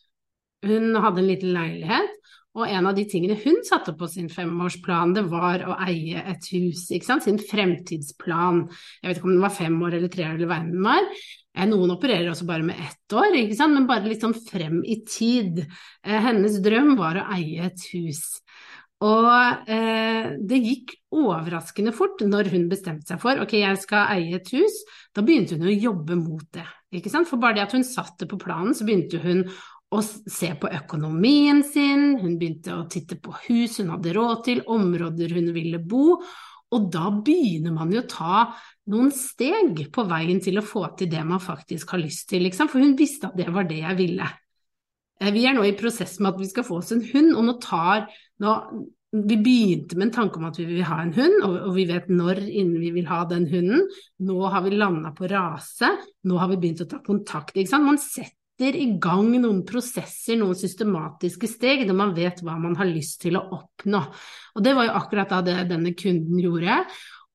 Hun 0.65 0.95
hadde 0.95 1.21
en 1.21 1.27
liten 1.27 1.51
leilighet, 1.55 2.14
og 2.55 2.71
en 2.71 2.87
av 2.87 2.95
de 2.95 3.03
tingene 3.11 3.35
hun 3.41 3.57
satte 3.67 3.93
på 3.99 4.07
sin 4.07 4.29
femårsplan, 4.31 5.15
det 5.17 5.25
var 5.27 5.65
å 5.67 5.75
eie 5.85 6.21
et 6.23 6.45
hus. 6.53 6.87
ikke 6.95 7.09
sant? 7.09 7.25
Sin 7.25 7.39
fremtidsplan. 7.41 8.61
Jeg 9.01 9.09
vet 9.09 9.19
ikke 9.19 9.27
om 9.27 9.35
den 9.35 9.43
var 9.43 9.57
fem 9.57 9.75
år 9.83 9.97
eller 9.97 10.11
tre 10.13 10.29
år 10.29 10.37
eller 10.37 10.51
hva 10.51 10.61
den 10.63 10.85
var. 10.85 11.09
Eh, 11.55 11.67
noen 11.67 11.95
opererer 11.97 12.31
også 12.31 12.47
bare 12.47 12.63
med 12.67 12.79
ett 12.79 13.15
år, 13.15 13.35
ikke 13.41 13.59
sant? 13.59 13.75
men 13.75 13.89
bare 13.89 14.07
litt 14.07 14.23
sånn 14.23 14.37
frem 14.37 14.79
i 14.87 15.01
tid. 15.03 15.65
Eh, 16.05 16.21
hennes 16.29 16.61
drøm 16.63 16.95
var 16.99 17.19
å 17.19 17.27
eie 17.35 17.67
et 17.67 17.85
hus. 17.91 18.23
Og 19.03 19.27
eh, 19.67 20.31
det 20.39 20.61
gikk 20.63 20.95
overraskende 21.15 21.91
fort 21.95 22.23
når 22.23 22.47
hun 22.53 22.69
bestemte 22.71 23.11
seg 23.11 23.19
for 23.19 23.41
ok, 23.43 23.57
jeg 23.59 23.83
skal 23.83 24.15
eie 24.15 24.39
et 24.39 24.51
hus. 24.55 24.79
Da 25.11 25.23
begynte 25.25 25.59
hun 25.59 25.67
å 25.67 25.75
jobbe 25.75 26.15
mot 26.19 26.47
det. 26.55 26.65
ikke 26.95 27.11
sant? 27.11 27.27
For 27.27 27.41
bare 27.41 27.59
det 27.59 27.67
at 27.67 27.75
hun 27.75 27.83
satte 27.87 28.27
på 28.31 28.39
planen, 28.39 28.71
så 28.75 28.87
begynte 28.87 29.19
hun 29.23 29.43
å 29.97 30.03
se 30.03 30.51
på 30.59 30.69
økonomien 30.71 31.61
sin, 31.67 32.15
hun 32.21 32.37
begynte 32.39 32.75
å 32.75 32.85
titte 32.91 33.17
på 33.21 33.33
hus 33.47 33.79
hun 33.81 33.93
hadde 33.95 34.13
råd 34.15 34.43
til, 34.47 34.63
områder 34.71 35.35
hun 35.37 35.51
ville 35.55 35.79
bo. 35.81 36.19
Og 36.75 36.87
da 36.91 37.09
begynner 37.13 37.73
man 37.75 37.91
jo 37.93 38.01
å 38.01 38.09
ta 38.09 38.39
noen 38.91 39.11
steg 39.13 39.85
på 39.93 40.05
veien 40.09 40.41
til 40.43 40.59
å 40.59 40.65
få 40.65 40.87
til 40.97 41.11
det 41.11 41.21
man 41.27 41.41
faktisk 41.43 41.93
har 41.93 42.01
lyst 42.01 42.27
til, 42.31 42.43
liksom. 42.47 42.69
For 42.71 42.83
hun 42.83 42.97
visste 42.99 43.29
at 43.29 43.37
det 43.37 43.47
var 43.53 43.69
det 43.69 43.79
jeg 43.83 43.99
ville. 43.99 44.27
Eh, 45.21 45.31
vi 45.31 45.45
er 45.47 45.55
nå 45.55 45.63
i 45.65 45.75
prosess 45.77 46.17
med 46.19 46.33
at 46.33 46.41
vi 46.41 46.49
skal 46.49 46.67
få 46.67 46.81
oss 46.81 46.91
en 46.95 47.05
hund, 47.13 47.33
og 47.37 47.47
nå 47.47 47.57
tar 47.63 48.09
nå, 48.43 48.59
Vi 49.15 49.37
begynte 49.39 49.95
med 49.95 50.09
en 50.09 50.11
tanke 50.11 50.41
om 50.41 50.47
at 50.49 50.57
vi 50.59 50.65
vil 50.67 50.83
ha 50.83 50.97
en 50.99 51.13
hund, 51.15 51.37
og, 51.45 51.53
og 51.69 51.75
vi 51.77 51.85
vet 51.87 52.09
når 52.11 52.41
innen 52.43 52.81
vi 52.81 52.89
vil 52.97 53.05
ha 53.07 53.21
den 53.29 53.45
hunden. 53.47 53.85
Nå 54.27 54.41
har 54.51 54.65
vi 54.65 54.73
landa 54.75 55.13
på 55.15 55.29
rase, 55.31 55.87
nå 56.27 56.41
har 56.41 56.49
vi 56.51 56.57
begynt 56.59 56.83
å 56.83 56.89
ta 56.91 56.99
kontakt. 57.05 57.55
Ikke 57.55 57.71
sant? 57.71 58.33
Setter 58.55 58.75
i 58.79 58.85
gang 59.03 59.33
noen 59.43 59.65
prosesser, 59.67 60.37
noen 60.39 60.55
systematiske 60.55 61.47
steg, 61.51 61.81
når 61.83 61.95
man 61.99 62.13
vet 62.15 62.39
hva 62.39 62.53
man 62.55 62.77
har 62.79 62.87
lyst 62.87 63.17
til 63.25 63.35
å 63.35 63.41
oppnå. 63.51 63.99
Og 64.55 64.63
det 64.63 64.71
var 64.77 64.87
jo 64.87 64.93
akkurat 64.95 65.33
da 65.33 65.41
det 65.43 65.55
denne 65.73 65.91
kunden 65.91 66.39
gjorde. 66.39 66.77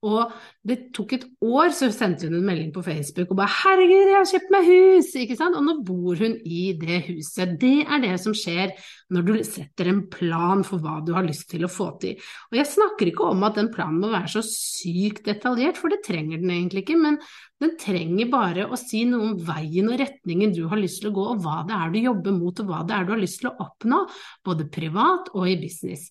Og 0.01 0.31
det 0.65 0.79
tok 0.97 1.13
et 1.13 1.25
år, 1.45 1.75
så 1.77 1.91
sendte 1.93 2.25
hun 2.25 2.39
en 2.39 2.47
melding 2.47 2.71
på 2.73 2.81
Facebook 2.81 3.35
og 3.35 3.37
bare 3.37 3.53
'Herregud, 3.53 4.09
jeg 4.09 4.17
har 4.17 4.31
kjøpt 4.31 4.53
meg 4.55 4.65
hus!' 4.71 5.11
ikke 5.21 5.37
sant? 5.37 5.57
Og 5.57 5.65
nå 5.67 5.75
bor 5.85 6.17
hun 6.17 6.39
i 6.41 6.73
det 6.73 7.03
huset. 7.05 7.61
Det 7.61 7.85
er 7.85 8.01
det 8.01 8.15
som 8.21 8.33
skjer 8.33 8.73
når 9.13 9.27
du 9.27 9.33
setter 9.45 9.91
en 9.93 10.07
plan 10.09 10.65
for 10.65 10.81
hva 10.81 11.05
du 11.05 11.13
har 11.13 11.27
lyst 11.27 11.51
til 11.51 11.69
å 11.69 11.69
få 11.69 12.01
til. 12.01 12.17
Og 12.49 12.57
jeg 12.57 12.73
snakker 12.73 13.13
ikke 13.13 13.29
om 13.29 13.45
at 13.45 13.61
den 13.61 13.69
planen 13.69 14.01
må 14.01 14.09
være 14.09 14.41
så 14.41 14.43
sykt 14.47 15.27
detaljert, 15.29 15.77
for 15.77 15.93
det 15.93 16.01
trenger 16.07 16.41
den 16.41 16.49
egentlig 16.49 16.87
ikke. 16.87 16.97
Men 16.97 17.21
den 17.61 17.77
trenger 17.77 18.33
bare 18.33 18.69
å 18.73 18.81
si 18.81 19.05
noe 19.05 19.21
om 19.21 19.37
veien 19.37 19.93
og 19.93 20.01
retningen 20.01 20.55
du 20.57 20.67
har 20.69 20.81
lyst 20.81 21.03
til 21.03 21.11
å 21.13 21.17
gå, 21.19 21.27
og 21.35 21.43
hva 21.45 21.61
det 21.69 21.77
er 21.77 21.91
du 21.93 21.99
jobber 22.01 22.33
mot, 22.41 22.61
og 22.61 22.67
hva 22.73 22.87
det 22.89 22.97
er 22.97 23.05
du 23.05 23.13
har 23.13 23.21
lyst 23.21 23.43
til 23.43 23.53
å 23.53 23.59
oppnå, 23.67 24.07
både 24.49 24.71
privat 24.73 25.29
og 25.35 25.45
i 25.45 25.61
business. 25.61 26.09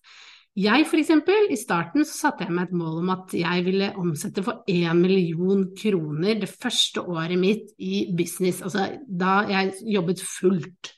Jeg 0.60 0.86
eksempel, 1.00 1.46
i 1.54 1.58
starten 1.60 2.04
så 2.04 2.16
satte 2.18 2.44
jeg 2.44 2.52
meg 2.52 2.68
et 2.68 2.76
mål 2.76 2.98
om 3.00 3.12
at 3.14 3.34
jeg 3.38 3.64
ville 3.64 3.94
omsette 4.02 4.44
for 4.44 4.66
1 4.68 4.98
million 4.98 5.62
kroner 5.78 6.42
det 6.42 6.50
første 6.52 7.04
året 7.06 7.40
mitt 7.40 7.70
i 7.80 8.10
business, 8.18 8.60
altså 8.66 8.90
da 9.08 9.38
jeg 9.48 9.78
jobbet 9.96 10.24
fullt. 10.26 10.92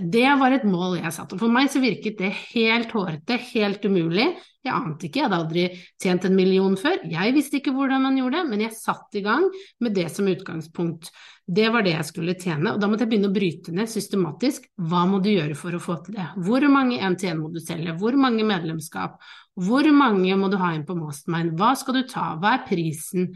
Det 0.00 0.26
var 0.40 0.54
et 0.54 0.66
mål 0.68 0.98
jeg 0.98 1.14
satte, 1.14 1.38
for 1.40 1.52
meg 1.52 1.70
så 1.72 1.80
virket 1.82 2.18
det 2.20 2.32
helt 2.54 2.92
hårete, 2.94 3.38
helt 3.52 3.84
umulig. 3.86 4.26
Jeg 4.66 4.74
ante 4.74 5.06
ikke, 5.06 5.20
jeg 5.20 5.28
hadde 5.28 5.38
aldri 5.38 5.64
tjent 6.02 6.24
en 6.26 6.34
million 6.34 6.74
før, 6.80 6.98
jeg 7.06 7.34
visste 7.36 7.60
ikke 7.60 7.74
hvordan 7.76 8.02
man 8.02 8.16
gjorde 8.18 8.40
det, 8.40 8.50
men 8.50 8.64
jeg 8.64 8.74
satte 8.74 9.20
i 9.20 9.22
gang 9.22 9.46
med 9.84 9.94
det 9.94 10.08
som 10.10 10.26
utgangspunkt. 10.26 11.12
Det 11.46 11.68
var 11.70 11.86
det 11.86 11.92
jeg 11.94 12.08
skulle 12.08 12.34
tjene, 12.34 12.72
og 12.72 12.80
da 12.82 12.88
måtte 12.90 13.06
jeg 13.06 13.12
begynne 13.12 13.30
å 13.30 13.36
bryte 13.36 13.74
ned 13.76 13.90
systematisk. 13.92 14.66
Hva 14.90 15.04
må 15.06 15.20
du 15.22 15.30
gjøre 15.30 15.54
for 15.58 15.76
å 15.76 15.82
få 15.82 16.00
til 16.02 16.18
det? 16.18 16.26
Hvor 16.48 16.66
mange 16.72 16.98
NTN 16.98 17.38
må 17.38 17.52
du 17.54 17.60
selge? 17.62 17.94
Hvor 18.00 18.18
mange 18.18 18.42
medlemskap? 18.48 19.20
Hvor 19.54 19.86
mange 19.94 20.34
må 20.40 20.50
du 20.50 20.58
ha 20.58 20.72
inn 20.74 20.84
på 20.88 20.98
Mastermind? 20.98 21.54
Hva 21.60 21.76
skal 21.78 22.00
du 22.00 22.10
ta? 22.10 22.32
Hva 22.42 22.56
er 22.56 22.66
prisen? 22.66 23.30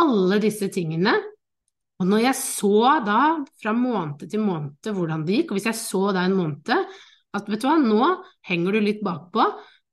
Alle 0.00 0.40
disse 0.40 0.72
tingene 0.72 1.18
og 2.02 2.08
når 2.10 2.24
jeg 2.24 2.38
så 2.40 2.78
da 3.06 3.18
fra 3.62 3.72
måned 3.76 4.24
til 4.26 4.42
måned 4.42 4.88
hvordan 4.90 5.22
det 5.26 5.36
gikk, 5.36 5.52
og 5.52 5.60
hvis 5.60 5.68
jeg 5.70 5.78
så 5.78 6.08
da 6.16 6.24
en 6.26 6.34
måned 6.34 6.72
at 7.32 7.46
vet 7.48 7.62
du 7.62 7.68
hva, 7.68 7.76
nå 7.78 8.08
henger 8.48 8.74
du 8.74 8.82
litt 8.82 9.04
bakpå, 9.06 9.44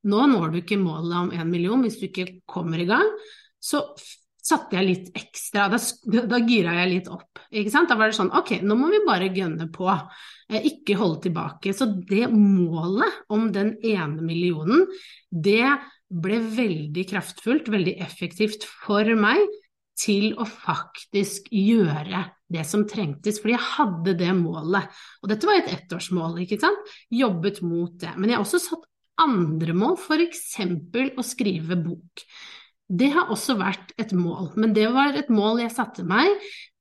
nå 0.10 0.24
når 0.32 0.50
du 0.50 0.58
ikke 0.62 0.80
målet 0.82 1.20
om 1.20 1.30
én 1.36 1.52
million 1.52 1.84
hvis 1.86 2.00
du 2.02 2.08
ikke 2.08 2.42
kommer 2.50 2.82
i 2.82 2.88
gang, 2.90 3.06
så 3.62 3.84
satte 4.50 4.80
jeg 4.80 4.88
litt 4.88 5.20
ekstra, 5.20 5.68
da, 5.70 5.78
da 6.26 6.40
gira 6.42 6.74
jeg 6.80 6.92
litt 6.96 7.10
opp. 7.12 7.44
Ikke 7.54 7.74
sant? 7.74 7.92
Da 7.92 7.98
var 8.00 8.10
det 8.10 8.18
sånn 8.18 8.34
ok, 8.34 8.56
nå 8.66 8.78
må 8.80 8.90
vi 8.90 9.04
bare 9.06 9.30
gønne 9.36 9.70
på, 9.74 9.90
eh, 9.92 10.66
ikke 10.72 10.98
holde 10.98 11.22
tilbake. 11.28 11.76
Så 11.76 11.92
det 12.10 12.26
målet 12.34 13.30
om 13.30 13.50
den 13.54 13.76
ene 13.86 14.24
millionen, 14.26 14.88
det 15.30 15.68
ble 16.10 16.40
veldig 16.42 17.06
kraftfullt, 17.12 17.70
veldig 17.70 18.00
effektivt 18.02 18.66
for 18.66 19.06
meg 19.20 19.44
til 20.00 20.32
å 20.40 20.46
faktisk 20.48 21.50
gjøre 21.54 22.24
det 22.50 22.64
som 22.66 22.86
trengtes, 22.90 23.42
fordi 23.42 23.56
jeg 23.56 23.72
hadde 23.76 24.16
det 24.20 24.30
målet. 24.38 24.88
Og 25.22 25.32
dette 25.32 25.50
var 25.50 25.60
et 25.60 25.74
ettårsmål, 25.76 26.40
ikke 26.46 26.60
sant? 26.62 26.94
Jobbet 27.14 27.62
mot 27.66 27.94
det. 28.02 28.16
Men 28.18 28.32
jeg 28.32 28.40
har 28.40 28.46
også 28.46 28.62
satt 28.64 28.88
andre 29.20 29.76
mål, 29.76 29.98
f.eks. 30.00 30.46
å 31.20 31.26
skrive 31.26 31.78
bok. 31.84 32.24
Det 32.90 33.12
har 33.14 33.30
også 33.30 33.54
vært 33.60 33.94
et 34.02 34.16
mål, 34.18 34.54
men 34.58 34.74
det 34.74 34.88
var 34.96 35.14
et 35.14 35.30
mål 35.30 35.62
jeg 35.62 35.76
satte 35.76 36.06
meg 36.08 36.32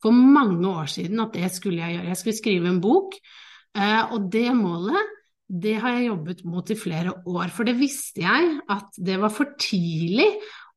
for 0.01 0.15
mange 0.15 0.65
år 0.71 0.89
siden 0.89 1.21
at 1.21 1.35
det 1.37 1.51
skulle 1.53 1.83
jeg 1.83 1.99
gjøre. 1.99 2.09
Jeg 2.09 2.21
skulle 2.23 2.39
skrive 2.39 2.71
en 2.71 2.81
bok, 2.81 3.19
eh, 3.77 4.15
og 4.15 4.31
det 4.33 4.49
målet 4.57 5.15
det 5.49 5.79
har 5.81 5.97
jeg 5.97 6.11
jobbet 6.11 6.41
mot 6.45 6.71
i 6.71 6.77
flere 6.77 7.13
år, 7.25 7.49
for 7.53 7.69
det 7.69 7.77
visste 7.79 8.21
jeg 8.21 8.49
at 8.69 8.97
det 9.01 9.17
var 9.21 9.33
for 9.33 9.55
tidlig 9.61 10.29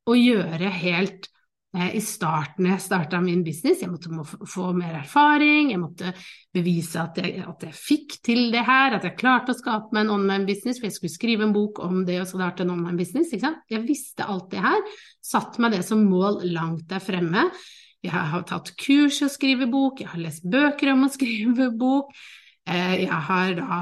å 0.07 0.15
gjøre 0.15 0.71
helt 0.81 1.27
i 1.71 2.01
starten 2.03 2.65
jeg 2.67 2.83
starta 2.83 3.21
min 3.23 3.45
business. 3.45 3.79
Jeg 3.79 3.91
måtte 3.93 4.11
få 4.51 4.71
mer 4.75 4.97
erfaring, 4.99 5.69
jeg 5.71 5.79
måtte 5.79 6.11
bevise 6.51 6.99
at 6.99 7.21
jeg, 7.21 7.45
at 7.47 7.63
jeg, 7.63 7.75
fikk 7.77 8.17
til 8.27 8.49
det 8.51 8.65
her, 8.67 8.97
at 8.97 9.07
jeg 9.07 9.15
klarte 9.19 9.55
å 9.55 9.57
skape 9.57 9.95
meg 9.95 10.03
en 10.03 10.15
online 10.17 10.49
business, 10.49 10.81
for 10.81 10.89
jeg 10.89 10.97
skulle 10.97 11.15
skrive 11.15 11.47
en 11.47 11.55
bok 11.55 11.79
om 11.85 12.01
det 12.07 12.19
å 12.19 12.27
starte 12.27 12.65
en 12.65 12.73
online 12.75 12.99
business. 12.99 13.31
Jeg 13.31 13.85
visste 13.87 14.27
alt 14.27 14.49
det 14.51 14.65
her, 14.65 14.83
satt 15.23 15.61
meg 15.63 15.77
det 15.77 15.85
som 15.87 16.03
mål 16.03 16.41
langt 16.51 16.89
der 16.91 17.03
fremme. 17.03 17.47
Jeg 18.03 18.17
har 18.17 18.43
tatt 18.49 18.73
kurs 18.81 19.21
i 19.21 19.29
å 19.29 19.31
skrive 19.31 19.69
bok, 19.71 20.01
jeg 20.01 20.11
har 20.11 20.21
lest 20.21 20.43
bøker 20.43 20.91
om 20.91 21.05
å 21.07 21.13
skrive 21.17 21.71
bok. 21.71 22.11
Eh, 22.67 23.05
jeg 23.05 23.25
har 23.31 23.55
da 23.57 23.81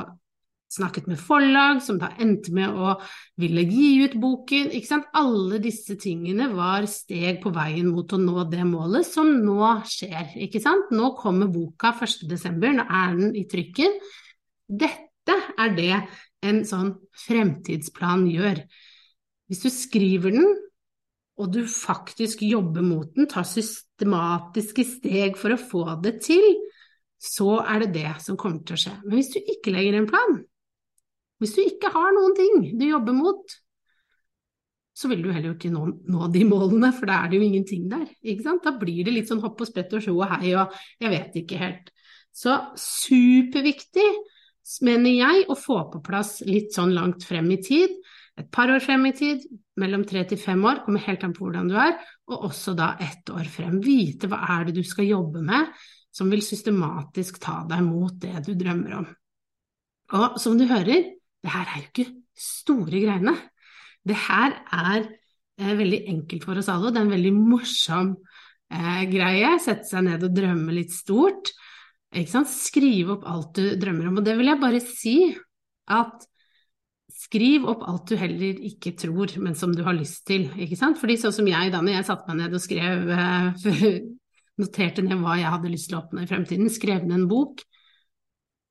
snakket 0.70 1.08
med 1.10 1.20
forlag, 1.22 1.82
som 1.84 1.98
da 2.02 2.12
endte 2.22 2.54
med 2.54 2.70
å 2.70 2.94
ville 3.42 3.64
gi 3.66 4.04
ut 4.06 4.16
boken. 4.22 4.70
Ikke 4.78 4.92
sant? 4.92 5.10
Alle 5.18 5.60
disse 5.64 5.98
tingene 6.00 6.52
var 6.54 6.88
steg 6.90 7.42
på 7.44 7.54
veien 7.56 7.90
mot 7.90 8.14
å 8.14 8.22
nå 8.22 8.46
det 8.52 8.66
målet, 8.70 9.08
som 9.08 9.32
nå 9.44 9.74
skjer. 9.90 10.36
Ikke 10.46 10.62
sant? 10.64 10.94
Nå 10.94 11.14
kommer 11.20 11.50
boka 11.52 11.94
1.12., 11.98 12.80
nå 12.80 12.86
er 12.86 13.18
den 13.18 13.36
i 13.40 13.46
trykken. 13.50 13.98
Dette 14.70 15.38
er 15.58 15.76
det 15.76 15.94
en 16.46 16.64
sånn 16.68 16.94
fremtidsplan 17.26 18.28
gjør. 18.30 18.64
Hvis 19.50 19.66
du 19.66 19.70
skriver 19.74 20.36
den, 20.38 20.50
og 21.40 21.54
du 21.56 21.64
faktisk 21.72 22.44
jobber 22.44 22.84
mot 22.84 23.10
den, 23.16 23.28
tar 23.32 23.48
systematiske 23.48 24.86
steg 24.86 25.40
for 25.40 25.56
å 25.56 25.62
få 25.62 25.86
det 26.04 26.20
til, 26.28 26.46
så 27.20 27.60
er 27.64 27.84
det 27.84 27.94
det 27.98 28.12
som 28.24 28.38
kommer 28.40 28.64
til 28.64 28.78
å 28.78 28.82
skje. 28.84 28.96
Men 29.06 29.18
hvis 29.18 29.34
du 29.34 29.40
ikke 29.42 29.74
legger 29.74 29.98
en 30.00 30.08
plan, 30.10 30.40
hvis 31.40 31.56
du 31.56 31.64
ikke 31.64 31.92
har 31.94 32.14
noen 32.16 32.36
ting 32.38 32.70
du 32.80 32.86
jobber 32.90 33.16
mot, 33.16 33.56
så 35.00 35.08
vil 35.08 35.22
du 35.24 35.30
heller 35.32 35.54
ikke 35.54 35.72
nå, 35.72 35.86
nå, 36.12 36.28
de 36.34 36.42
målene, 36.44 36.90
for 36.96 37.08
da 37.08 37.22
er 37.22 37.32
det 37.32 37.40
jo 37.40 37.46
ingenting 37.48 37.86
der. 37.92 38.08
Da 38.66 38.74
blir 38.76 39.06
det 39.08 39.14
litt 39.16 39.30
sånn 39.32 39.40
hopp 39.44 39.62
og 39.64 39.70
sprett 39.70 39.94
og 39.96 40.04
sjå 40.04 40.16
og 40.18 40.34
hei 40.34 40.52
og 40.60 40.76
jeg 41.00 41.14
vet 41.14 41.38
ikke 41.40 41.60
helt. 41.62 41.94
Så 42.36 42.58
superviktig, 42.80 44.10
mener 44.86 45.16
jeg, 45.16 45.46
å 45.50 45.56
få 45.58 45.86
på 45.94 46.02
plass 46.06 46.42
litt 46.48 46.76
sånn 46.76 46.92
langt 46.98 47.24
frem 47.26 47.48
i 47.56 47.62
tid. 47.64 47.96
Et 48.40 48.50
par 48.52 48.72
år 48.72 48.84
frem 48.84 49.08
i 49.08 49.14
tid, 49.16 49.46
mellom 49.80 50.04
tre 50.08 50.26
til 50.28 50.40
fem 50.40 50.60
år, 50.68 50.84
kommer 50.84 51.04
helt 51.08 51.24
an 51.24 51.32
på 51.36 51.46
hvordan 51.46 51.72
du 51.72 51.78
er, 51.80 51.96
og 52.30 52.50
også 52.52 52.76
da 52.78 52.92
ett 53.04 53.32
år 53.32 53.48
frem. 53.52 53.80
Vite 53.84 54.28
hva 54.32 54.44
er 54.58 54.68
det 54.68 54.76
du 54.82 54.84
skal 54.88 55.08
jobbe 55.08 55.42
med 55.48 55.72
som 56.12 56.30
vil 56.32 56.44
systematisk 56.44 57.40
ta 57.42 57.62
deg 57.70 57.84
mot 57.86 58.16
det 58.20 58.42
du 58.48 58.54
drømmer 58.58 58.98
om. 59.00 59.08
Og 60.18 60.40
som 60.42 60.58
du 60.58 60.66
hører, 60.70 61.06
det 61.44 61.54
her 61.54 61.66
er 61.66 61.80
jo 61.80 61.88
ikke 61.88 62.10
store 62.40 63.02
greiene. 63.04 63.36
Det 64.08 64.18
her 64.28 64.56
er 64.76 65.04
eh, 65.06 65.76
veldig 65.80 66.02
enkelt 66.14 66.48
for 66.48 66.60
oss 66.60 66.72
alle, 66.72 66.90
og 66.90 66.96
det 66.96 67.02
er 67.02 67.08
en 67.08 67.16
veldig 67.16 67.34
morsom 67.38 68.14
eh, 68.74 69.04
greie. 69.12 69.54
Sette 69.64 69.88
seg 69.90 70.08
ned 70.08 70.26
og 70.28 70.36
drømme 70.36 70.76
litt 70.76 70.96
stort. 70.96 71.54
Skrive 72.10 73.18
opp 73.18 73.28
alt 73.30 73.54
du 73.60 73.78
drømmer 73.80 74.10
om. 74.10 74.20
Og 74.20 74.26
det 74.26 74.36
vil 74.40 74.50
jeg 74.50 74.62
bare 74.64 74.84
si 74.84 75.16
at 75.90 76.28
skriv 77.20 77.66
opp 77.70 77.84
alt 77.90 78.12
du 78.12 78.16
heller 78.20 78.62
ikke 78.70 78.94
tror, 78.98 79.34
men 79.44 79.56
som 79.58 79.74
du 79.76 79.84
har 79.86 79.98
lyst 79.98 80.26
til. 80.30 80.48
Ikke 80.60 80.78
sant? 80.80 81.00
Fordi 81.02 81.18
sånn 81.20 81.36
som 81.36 81.50
jeg, 81.50 81.74
da 81.74 81.82
når 81.84 82.00
jeg 82.00 82.08
satte 82.10 82.32
meg 82.32 82.44
ned 82.44 82.56
og 82.58 82.64
skrev 82.64 83.14
eh, 83.16 84.00
Noterte 84.60 85.00
ned 85.06 85.22
hva 85.24 85.38
jeg 85.40 85.52
hadde 85.54 85.70
lyst 85.72 85.88
til 85.88 85.96
å 85.96 86.02
oppnå 86.02 86.26
i 86.26 86.28
fremtiden, 86.28 86.68
skrev 86.68 87.06
ned 87.08 87.16
en 87.16 87.30
bok, 87.32 87.62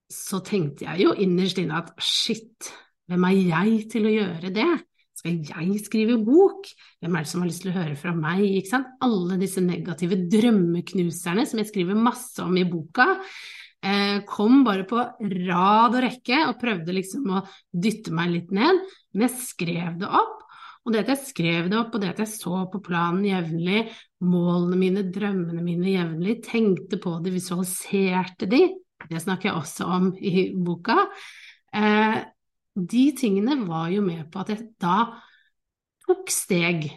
så 0.09 0.41
tenkte 0.45 0.87
jeg 0.87 1.05
jo 1.05 1.15
innerst 1.21 1.61
inne 1.61 1.83
at 1.83 1.93
shit, 2.01 2.71
hvem 3.09 3.27
er 3.29 3.37
jeg 3.37 3.75
til 3.93 4.09
å 4.09 4.15
gjøre 4.15 4.53
det? 4.55 4.71
Skal 5.19 5.39
jeg 5.43 5.83
skrive 5.83 6.17
bok? 6.23 6.69
Hvem 7.03 7.17
er 7.17 7.25
det 7.25 7.31
som 7.31 7.43
har 7.43 7.51
lyst 7.51 7.65
til 7.65 7.73
å 7.73 7.79
høre 7.79 7.97
fra 7.99 8.13
meg? 8.15 8.45
Ikke 8.47 8.71
sant? 8.71 8.91
Alle 9.03 9.39
disse 9.41 9.63
negative 9.65 10.21
drømmeknuserne 10.31 11.45
som 11.49 11.59
jeg 11.59 11.71
skriver 11.73 11.99
masse 11.99 12.39
om 12.45 12.55
i 12.61 12.67
boka, 12.69 13.09
eh, 13.83 14.21
kom 14.29 14.63
bare 14.67 14.87
på 14.87 15.01
rad 15.01 15.97
og 15.97 16.03
rekke 16.05 16.45
og 16.47 16.59
prøvde 16.61 16.95
liksom 16.95 17.33
å 17.35 17.45
dytte 17.73 18.15
meg 18.15 18.35
litt 18.37 18.53
ned, 18.55 18.85
men 19.13 19.27
jeg 19.27 19.41
skrev 19.43 19.99
det 20.05 20.09
opp. 20.09 20.45
Og 20.87 20.95
det 20.95 21.03
at 21.03 21.11
jeg 21.13 21.25
skrev 21.35 21.67
det 21.69 21.77
opp, 21.77 21.97
og 21.97 22.01
det 22.01 22.15
at 22.15 22.23
jeg 22.23 22.31
så 22.33 22.63
på 22.71 22.81
planen 22.81 23.27
jevnlig, 23.27 23.89
målene 24.25 24.79
mine, 24.79 25.03
drømmene 25.13 25.65
mine 25.65 25.91
jevnlig, 25.91 26.39
tenkte 26.47 26.97
på 27.03 27.19
det, 27.25 27.35
visualiserte 27.35 28.49
de, 28.49 28.63
det 29.09 29.23
snakker 29.23 29.51
jeg 29.51 29.59
også 29.59 29.89
om 29.99 30.09
i 30.19 30.49
boka, 30.55 30.99
eh, 31.75 32.19
de 32.79 33.05
tingene 33.19 33.59
var 33.67 33.91
jo 33.93 34.03
med 34.05 34.27
på 34.33 34.43
at 34.43 34.53
jeg 34.55 34.71
da 34.81 34.99
tok 36.07 36.31
steg 36.33 36.89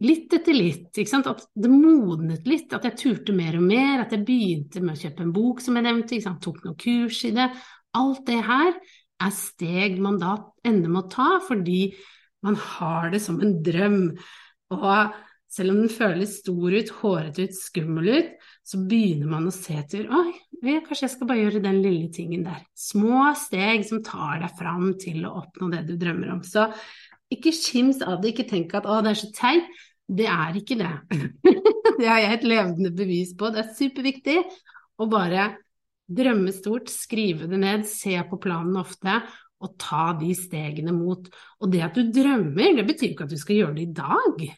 litt 0.00 0.32
etter 0.32 0.56
litt, 0.56 0.96
at 0.96 1.42
det 1.52 1.70
modnet 1.70 2.46
litt, 2.48 2.72
at 2.72 2.86
jeg 2.88 2.96
turte 3.00 3.34
mer 3.36 3.58
og 3.58 3.66
mer, 3.66 4.04
at 4.04 4.14
jeg 4.14 4.24
begynte 4.24 4.80
med 4.80 4.96
å 4.96 5.02
kjøpe 5.02 5.26
en 5.26 5.34
bok 5.36 5.60
som 5.60 5.76
jeg 5.76 5.86
nevnte, 5.86 6.20
tok 6.40 6.62
noen 6.64 6.78
kurs 6.80 7.20
i 7.28 7.34
det. 7.36 7.50
Alt 7.98 8.22
det 8.30 8.38
her 8.46 8.72
er 9.20 9.34
steg 9.36 9.98
man 10.00 10.16
da 10.20 10.36
ender 10.64 10.92
med 10.92 11.04
å 11.04 11.12
ta 11.12 11.28
fordi 11.44 11.90
man 12.46 12.56
har 12.56 13.10
det 13.12 13.20
som 13.20 13.40
en 13.44 13.58
drøm. 13.64 14.00
Og 14.72 15.18
selv 15.50 15.74
om 15.74 15.82
den 15.82 15.92
føles 15.92 16.38
stor 16.40 16.72
ut, 16.72 16.94
hårete 17.02 17.48
ut, 17.48 17.58
skummel 17.58 18.12
ut, 18.14 18.30
så 18.70 18.78
begynner 18.86 19.26
man 19.26 19.48
å 19.48 19.52
se 19.54 19.74
etter 19.80 20.06
Oi, 20.14 20.30
kanskje 20.62 21.06
jeg 21.06 21.12
skal 21.16 21.28
bare 21.30 21.42
gjøre 21.42 21.62
den 21.64 21.80
lille 21.82 22.10
tingen 22.14 22.44
der. 22.46 22.60
Små 22.78 23.32
steg 23.38 23.82
som 23.88 24.02
tar 24.06 24.44
deg 24.44 24.52
fram 24.58 24.92
til 25.00 25.24
å 25.26 25.32
oppnå 25.40 25.72
det 25.72 25.80
du 25.88 25.96
drømmer 25.98 26.36
om. 26.36 26.42
Så 26.46 26.68
ikke 27.34 27.54
skims 27.54 28.02
av 28.06 28.20
det, 28.22 28.32
ikke 28.32 28.46
tenk 28.50 28.76
at 28.78 28.86
å, 28.86 29.00
det 29.02 29.14
er 29.14 29.18
så 29.18 29.30
teit. 29.34 29.82
Det 30.10 30.26
er 30.30 30.58
ikke 30.58 30.78
det. 30.78 30.92
det 31.98 32.06
har 32.06 32.22
jeg 32.22 32.36
et 32.36 32.46
levende 32.46 32.94
bevis 32.94 33.34
på. 33.38 33.50
Det 33.50 33.64
er 33.64 33.74
superviktig 33.74 34.38
å 35.00 35.10
bare 35.10 35.50
drømme 36.10 36.54
stort, 36.54 36.90
skrive 36.90 37.50
det 37.50 37.58
ned, 37.62 37.86
se 37.90 38.16
på 38.26 38.38
planen 38.42 38.78
ofte 38.78 39.20
og 39.60 39.76
ta 39.80 40.12
de 40.18 40.30
stegene 40.36 40.94
mot. 40.94 41.26
Og 41.60 41.74
det 41.74 41.82
at 41.86 41.98
du 41.98 42.06
drømmer, 42.14 42.78
det 42.78 42.86
betyr 42.86 43.12
ikke 43.12 43.26
at 43.26 43.34
du 43.34 43.38
skal 43.40 43.64
gjøre 43.64 43.78
det 43.78 43.88
i 43.88 43.94
dag. 43.98 44.50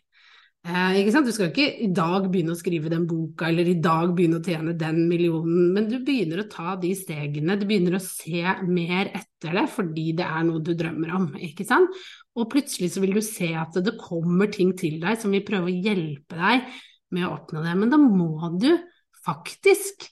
Eh, 0.63 1.01
ikke 1.01 1.11
sant? 1.11 1.27
Du 1.27 1.35
skal 1.35 1.49
ikke 1.51 1.65
i 1.83 1.89
dag 1.91 2.29
begynne 2.31 2.55
å 2.55 2.59
skrive 2.59 2.91
den 2.91 3.03
boka, 3.11 3.49
eller 3.49 3.67
i 3.67 3.81
dag 3.83 4.13
begynne 4.15 4.39
å 4.39 4.45
tjene 4.47 4.77
den 4.79 5.01
millionen, 5.11 5.73
men 5.75 5.89
du 5.91 5.97
begynner 6.07 6.45
å 6.45 6.49
ta 6.53 6.77
de 6.79 6.93
stegene, 6.95 7.57
du 7.59 7.67
begynner 7.67 7.97
å 7.99 8.03
se 8.05 8.45
mer 8.69 9.11
etter 9.11 9.59
det 9.59 9.67
fordi 9.75 10.13
det 10.21 10.29
er 10.29 10.47
noe 10.47 10.63
du 10.63 10.71
drømmer 10.79 11.17
om, 11.19 11.27
ikke 11.51 11.67
sant. 11.67 11.91
Og 12.39 12.47
plutselig 12.55 12.93
så 12.95 13.03
vil 13.03 13.19
du 13.19 13.23
se 13.27 13.51
at 13.59 13.75
det 13.83 13.97
kommer 13.99 14.55
ting 14.55 14.71
til 14.79 15.01
deg 15.03 15.19
som 15.19 15.35
vil 15.35 15.43
prøve 15.47 15.67
å 15.67 15.75
hjelpe 15.75 16.39
deg 16.39 16.71
med 17.13 17.27
å 17.27 17.35
oppnå 17.35 17.67
det. 17.67 17.75
Men 17.83 17.91
da 17.91 17.99
må 17.99 18.55
du 18.63 18.71
faktisk 19.27 20.07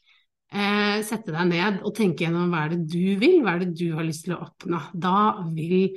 eh, 0.50 0.98
sette 1.06 1.30
deg 1.30 1.46
ned 1.54 1.82
og 1.86 1.94
tenke 1.94 2.26
gjennom 2.26 2.50
hva 2.50 2.66
er 2.66 2.74
det 2.74 2.84
du 2.90 3.22
vil, 3.22 3.38
hva 3.46 3.54
er 3.54 3.68
det 3.68 3.76
du 3.78 3.92
har 3.94 4.02
lyst 4.02 4.26
til 4.26 4.34
å 4.34 4.42
oppnå. 4.50 4.82
Da 4.98 5.46
vil 5.54 5.92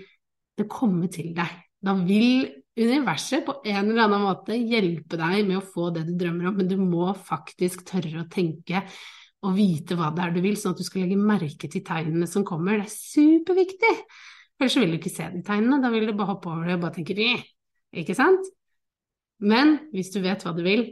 det 0.53 0.69
komme 0.69 1.09
til 1.09 1.33
deg. 1.33 1.57
Da 1.83 1.97
vil 2.05 2.62
universet 2.79 3.43
på 3.45 3.59
en 3.69 3.89
eller 3.91 4.05
annen 4.07 4.23
måte 4.25 4.57
hjelpe 4.57 5.19
deg 5.19 5.43
med 5.47 5.59
å 5.59 5.65
få 5.65 5.89
det 5.93 6.05
du 6.07 6.13
drømmer 6.17 6.49
om, 6.49 6.55
men 6.57 6.69
du 6.69 6.77
må 6.81 7.11
faktisk 7.13 7.85
tørre 7.89 8.23
å 8.23 8.29
tenke 8.31 8.81
og 9.43 9.57
vite 9.57 9.97
hva 9.99 10.09
det 10.15 10.23
er 10.23 10.33
du 10.33 10.39
vil, 10.43 10.55
sånn 10.57 10.73
at 10.73 10.79
du 10.79 10.87
skal 10.87 11.03
legge 11.03 11.19
merke 11.19 11.67
til 11.69 11.83
tegnene 11.85 12.29
som 12.31 12.45
kommer. 12.47 12.79
Det 12.79 12.87
er 12.87 12.93
superviktig! 12.95 13.93
Ellers 14.61 14.77
vil 14.79 14.93
du 14.93 14.97
ikke 15.01 15.11
se 15.11 15.27
de 15.33 15.41
tegnene, 15.43 15.81
da 15.83 15.91
vil 15.91 16.07
du 16.07 16.13
bare 16.15 16.31
hoppe 16.31 16.51
over 16.51 16.69
det 16.69 16.77
og 16.77 16.85
bare 16.85 16.95
tenke 16.95 17.17
ikke 17.93 18.15
sant? 18.17 18.47
Men 19.43 19.75
hvis 19.91 20.13
du 20.13 20.21
vet 20.23 20.43
hva 20.45 20.53
du 20.55 20.63
vil, 20.65 20.85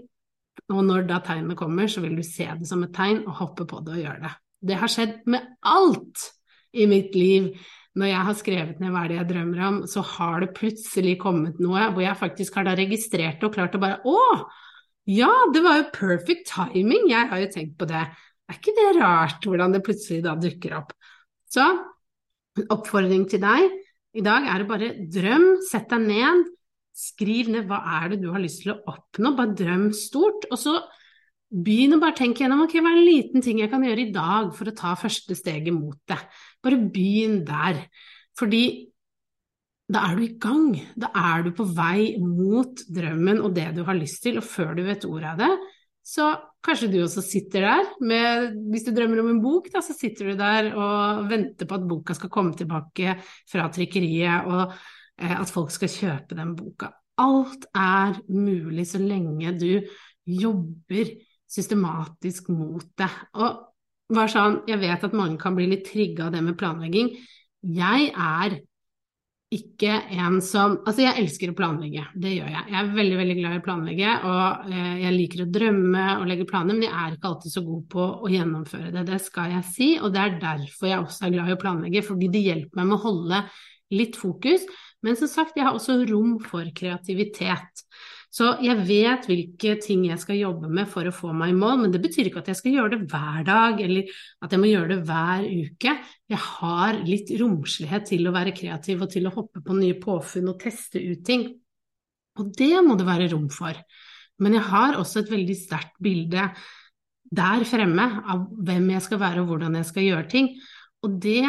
og 0.72 0.84
når 0.86 1.08
da 1.10 1.22
tegnene 1.24 1.56
kommer, 1.58 1.88
så 1.88 2.04
vil 2.04 2.18
du 2.20 2.24
se 2.28 2.46
det 2.60 2.68
som 2.68 2.84
et 2.84 2.94
tegn 2.96 3.24
og 3.24 3.38
hoppe 3.40 3.66
på 3.70 3.80
det 3.86 3.96
og 3.96 4.04
gjøre 4.04 4.24
det. 4.26 4.34
Det 4.68 4.78
har 4.78 4.92
skjedd 4.92 5.14
med 5.32 5.48
alt 5.66 6.26
i 6.78 6.86
mitt 6.90 7.16
liv. 7.18 7.54
Når 8.00 8.08
jeg 8.08 8.26
har 8.28 8.36
skrevet 8.40 8.80
ned 8.80 8.94
hva 8.94 9.04
det 9.04 9.18
er 9.18 9.22
jeg 9.22 9.30
drømmer 9.34 9.64
om, 9.68 9.80
så 9.90 10.04
har 10.14 10.44
det 10.44 10.54
plutselig 10.56 11.18
kommet 11.20 11.60
noe 11.60 11.90
hvor 11.92 12.06
jeg 12.06 12.20
faktisk 12.20 12.60
har 12.60 12.70
da 12.70 12.76
registrert 12.80 13.44
og 13.44 13.56
klart 13.56 13.76
å 13.76 13.82
bare 13.84 14.00
Å! 14.08 14.22
Ja, 15.10 15.32
det 15.52 15.64
var 15.66 15.80
jo 15.80 15.88
perfect 15.96 16.46
timing, 16.52 17.10
jeg 17.10 17.28
har 17.32 17.42
jo 17.42 17.50
tenkt 17.52 17.74
på 17.80 17.88
det. 17.90 18.04
Er 18.48 18.60
ikke 18.60 18.76
det 18.78 18.90
rart 19.00 19.48
hvordan 19.48 19.74
det 19.74 19.82
plutselig 19.84 20.22
da 20.24 20.36
dukker 20.40 20.76
opp? 20.78 20.94
Så 21.52 21.64
en 21.66 22.72
oppfordring 22.72 23.26
til 23.32 23.42
deg 23.44 23.68
i 24.18 24.24
dag 24.24 24.48
er 24.52 24.64
å 24.64 24.70
bare 24.70 24.94
drøm, 25.12 25.48
sett 25.68 25.90
deg 25.92 26.06
ned, 26.06 26.48
skriv 26.96 27.50
ned 27.52 27.68
hva 27.70 27.80
er 28.02 28.12
det 28.12 28.22
du 28.24 28.30
har 28.34 28.44
lyst 28.44 28.64
til 28.66 28.74
å 28.74 28.82
oppnå, 28.92 29.34
bare 29.38 29.56
drøm 29.58 29.90
stort. 29.96 30.48
Og 30.52 30.60
så 30.60 30.76
begynn 31.52 31.96
å 31.96 32.02
bare 32.02 32.16
tenke 32.20 32.44
gjennom 32.44 32.66
ok, 32.66 32.78
hva 32.80 32.92
er 32.92 33.00
en 33.02 33.08
liten 33.08 33.44
ting 33.44 33.62
jeg 33.64 33.72
kan 33.72 33.84
gjøre 33.84 34.06
i 34.06 34.14
dag 34.16 34.52
for 34.56 34.72
å 34.72 34.76
ta 34.76 34.94
første 35.00 35.36
steget 35.36 35.76
mot 35.76 35.98
det. 36.12 36.20
Bare 36.62 36.80
begynn 36.94 37.42
der. 37.48 37.86
Fordi 38.38 38.64
da 39.92 40.06
er 40.08 40.16
du 40.16 40.24
i 40.24 40.38
gang. 40.40 40.72
Da 41.00 41.12
er 41.18 41.46
du 41.46 41.52
på 41.56 41.66
vei 41.76 42.16
mot 42.22 42.84
drømmen 42.96 43.42
og 43.44 43.56
det 43.58 43.72
du 43.76 43.84
har 43.88 43.98
lyst 43.98 44.22
til, 44.24 44.40
og 44.40 44.48
før 44.48 44.76
du 44.78 44.86
vet 44.88 45.08
ordet 45.08 45.34
av 45.34 45.42
det, 45.42 45.52
så 46.02 46.32
kanskje 46.66 46.90
du 46.94 46.98
også 47.04 47.22
sitter 47.22 47.66
der 47.68 47.90
med 48.02 48.56
Hvis 48.72 48.88
du 48.88 48.94
drømmer 48.96 49.22
om 49.22 49.30
en 49.36 49.42
bok, 49.44 49.68
da, 49.74 49.84
så 49.86 49.94
sitter 49.94 50.32
du 50.32 50.40
der 50.40 50.72
og 50.74 51.28
venter 51.30 51.70
på 51.70 51.78
at 51.78 51.86
boka 51.90 52.16
skal 52.18 52.32
komme 52.34 52.56
tilbake 52.58 53.18
fra 53.52 53.68
trykkeriet, 53.74 54.48
og 54.50 54.74
eh, 55.22 55.36
at 55.38 55.52
folk 55.52 55.74
skal 55.74 55.92
kjøpe 55.92 56.38
den 56.40 56.56
boka. 56.58 56.90
Alt 57.22 57.68
er 57.78 58.18
mulig 58.32 58.88
så 58.90 59.02
lenge 59.02 59.54
du 59.60 59.84
jobber 60.26 61.12
systematisk 61.52 62.50
mot 62.56 62.88
det. 62.98 63.12
Og 63.36 63.60
bare 64.16 64.32
sånn, 64.32 64.60
jeg 64.70 64.82
vet 64.82 65.08
at 65.08 65.16
mange 65.18 65.40
kan 65.42 65.56
bli 65.58 65.70
litt 65.72 65.88
trigga 65.88 66.28
av 66.28 66.36
det 66.36 66.44
med 66.46 66.58
planlegging. 66.60 67.14
Jeg 67.78 68.12
er 68.12 68.60
ikke 69.52 69.98
en 70.16 70.38
som 70.44 70.78
Altså, 70.88 71.04
jeg 71.04 71.20
elsker 71.20 71.52
å 71.52 71.56
planlegge, 71.58 72.06
det 72.24 72.32
gjør 72.38 72.54
jeg. 72.54 72.64
Jeg 72.72 72.78
er 72.80 72.94
veldig, 72.96 73.18
veldig 73.20 73.36
glad 73.40 73.56
i 73.56 73.60
å 73.60 73.66
planlegge, 73.66 74.14
og 74.30 74.72
eh, 74.72 74.94
jeg 75.02 75.16
liker 75.18 75.44
å 75.44 75.50
drømme 75.58 76.06
og 76.22 76.30
legge 76.30 76.48
planer, 76.48 76.78
men 76.78 76.88
jeg 76.88 76.94
er 76.96 77.18
ikke 77.18 77.32
alltid 77.34 77.56
så 77.56 77.66
god 77.66 77.82
på 77.92 78.06
å 78.22 78.32
gjennomføre 78.32 78.94
det. 78.96 79.04
Det 79.10 79.20
skal 79.26 79.58
jeg 79.58 79.68
si, 79.74 79.90
og 80.00 80.16
det 80.16 80.24
er 80.24 80.40
derfor 80.46 80.92
jeg 80.92 81.04
også 81.04 81.28
er 81.28 81.36
glad 81.36 81.52
i 81.52 81.58
å 81.58 81.62
planlegge, 81.66 82.06
fordi 82.08 82.32
det 82.32 82.46
hjelper 82.48 82.80
meg 82.80 82.90
med 82.94 82.98
å 82.98 83.04
holde 83.04 83.44
litt 83.94 84.18
fokus. 84.20 84.66
Men 85.06 85.18
som 85.20 85.30
sagt, 85.30 85.58
jeg 85.58 85.66
har 85.68 85.78
også 85.78 86.02
rom 86.10 86.38
for 86.44 86.68
kreativitet. 86.78 87.86
Så 88.32 88.54
jeg 88.64 88.86
vet 88.88 89.26
hvilke 89.28 89.74
ting 89.84 90.06
jeg 90.08 90.20
skal 90.22 90.38
jobbe 90.40 90.70
med 90.72 90.88
for 90.88 91.08
å 91.08 91.12
få 91.12 91.34
meg 91.36 91.52
i 91.52 91.58
mål, 91.58 91.82
men 91.82 91.92
det 91.92 92.00
betyr 92.04 92.30
ikke 92.30 92.40
at 92.46 92.52
jeg 92.54 92.60
skal 92.62 92.76
gjøre 92.78 92.94
det 92.94 93.10
hver 93.12 93.42
dag, 93.48 93.82
eller 93.84 94.14
at 94.46 94.54
jeg 94.56 94.62
må 94.62 94.70
gjøre 94.70 94.94
det 94.94 95.00
hver 95.10 95.48
uke. 95.50 95.96
Jeg 96.32 96.42
har 96.46 97.02
litt 97.04 97.34
romslighet 97.42 98.08
til 98.14 98.30
å 98.30 98.36
være 98.36 98.56
kreativ 98.56 99.04
og 99.04 99.12
til 99.12 99.28
å 99.28 99.34
hoppe 99.36 99.64
på 99.66 99.76
nye 99.76 99.98
påfunn 100.00 100.48
og 100.54 100.62
teste 100.64 101.02
ut 101.04 101.26
ting. 101.28 101.50
Og 102.40 102.54
det 102.56 102.78
må 102.86 102.96
det 102.96 103.10
være 103.10 103.28
rom 103.34 103.50
for. 103.52 103.76
Men 104.42 104.56
jeg 104.56 104.68
har 104.70 104.96
også 105.02 105.26
et 105.26 105.34
veldig 105.34 105.58
sterkt 105.58 106.00
bilde 106.02 106.48
der 107.32 107.68
fremme 107.68 108.08
av 108.32 108.48
hvem 108.64 108.90
jeg 108.96 109.04
skal 109.06 109.20
være 109.22 109.44
og 109.44 109.52
hvordan 109.52 109.76
jeg 109.80 109.90
skal 109.92 110.08
gjøre 110.08 110.32
ting. 110.32 110.50
Og 111.04 111.20
det 111.20 111.44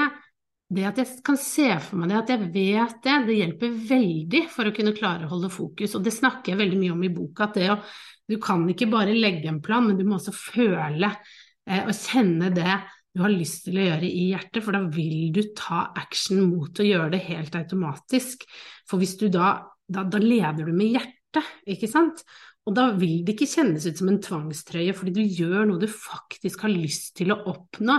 det 0.72 0.86
at 0.88 0.98
jeg 1.02 1.20
kan 1.26 1.38
se 1.40 1.68
for 1.84 2.00
meg 2.00 2.10
det, 2.10 2.18
at 2.20 2.32
jeg 2.32 2.48
vet 2.54 2.96
det, 3.04 3.18
det 3.28 3.36
hjelper 3.38 3.76
veldig 3.90 4.42
for 4.52 4.68
å 4.68 4.74
kunne 4.76 4.94
klare 4.96 5.26
å 5.26 5.32
holde 5.34 5.52
fokus. 5.52 5.96
Og 5.98 6.04
det 6.06 6.14
snakker 6.16 6.52
jeg 6.52 6.60
veldig 6.62 6.80
mye 6.80 6.94
om 6.94 7.04
i 7.06 7.12
boka, 7.12 7.48
at 7.48 7.58
det 7.58 7.68
å, 7.74 7.78
du 8.30 8.38
kan 8.42 8.64
ikke 8.70 8.90
bare 8.92 9.16
legge 9.16 9.50
en 9.50 9.62
plan, 9.64 9.84
men 9.86 9.98
du 9.98 10.04
må 10.08 10.18
også 10.18 10.34
føle 10.36 11.10
eh, 11.10 11.82
og 11.82 11.94
kjenne 11.96 12.52
det 12.54 12.78
du 13.12 13.20
har 13.20 13.32
lyst 13.32 13.66
til 13.66 13.76
å 13.76 13.88
gjøre 13.90 14.08
i 14.08 14.28
hjertet, 14.30 14.62
for 14.64 14.76
da 14.76 14.86
vil 14.94 15.32
du 15.36 15.42
ta 15.56 15.90
action 16.00 16.46
mot 16.48 16.80
å 16.80 16.86
gjøre 16.86 17.10
det 17.12 17.26
helt 17.26 17.58
automatisk. 17.58 18.46
For 18.88 19.02
hvis 19.02 19.18
du 19.20 19.26
da, 19.32 19.58
da, 19.84 20.06
da 20.08 20.20
leder 20.22 20.64
du 20.64 20.72
med 20.72 20.94
hjertet, 20.96 21.52
ikke 21.68 21.90
sant? 21.92 22.24
Og 22.62 22.74
da 22.76 22.84
vil 22.94 23.24
det 23.26 23.34
ikke 23.34 23.50
kjennes 23.50 23.86
ut 23.88 23.98
som 23.98 24.10
en 24.12 24.20
tvangstrøye, 24.22 24.94
fordi 24.94 25.14
du 25.16 25.38
gjør 25.40 25.64
noe 25.66 25.82
du 25.82 25.88
faktisk 25.90 26.62
har 26.62 26.70
lyst 26.70 27.16
til 27.18 27.34
å 27.34 27.40
oppnå. 27.50 27.96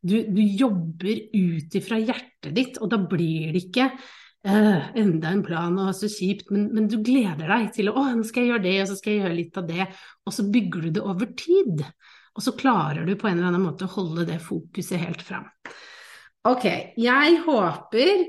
Du, 0.00 0.16
du 0.32 0.40
jobber 0.40 1.20
ut 1.36 1.76
ifra 1.76 1.98
hjertet 2.00 2.54
ditt, 2.56 2.80
og 2.80 2.94
da 2.94 3.00
blir 3.02 3.52
det 3.52 3.66
ikke 3.66 3.90
uh, 3.92 4.88
enda 4.96 5.34
en 5.34 5.44
plan 5.44 5.76
og 5.84 5.92
så 5.98 6.08
kjipt, 6.08 6.48
men, 6.54 6.70
men, 6.72 6.88
du 6.88 6.96
gleder 7.04 7.44
deg 7.44 7.68
til 7.76 7.92
å, 7.92 8.06
nå 8.16 8.24
skal 8.24 8.46
jeg 8.46 8.54
gjøre 8.54 8.66
det, 8.68 8.76
og 8.80 8.88
så 8.88 8.98
skal 9.02 9.12
jeg 9.12 9.22
gjøre 9.24 9.40
litt 9.42 9.60
av 9.60 9.68
det, 9.68 9.88
og 10.24 10.36
så 10.38 10.46
bygger 10.56 10.86
du 10.86 10.94
det 10.96 11.04
over 11.04 11.34
tid. 11.44 11.84
Og 12.36 12.44
så 12.44 12.56
klarer 12.56 13.04
du 13.08 13.14
på 13.16 13.28
en 13.28 13.36
eller 13.36 13.50
annen 13.50 13.64
måte 13.64 13.84
å 13.84 13.94
holde 13.98 14.26
det 14.28 14.40
fokuset 14.44 15.00
helt 15.00 15.22
fram. 15.24 15.44
Ok, 16.46 16.66
jeg 17.00 17.38
håper 17.44 18.26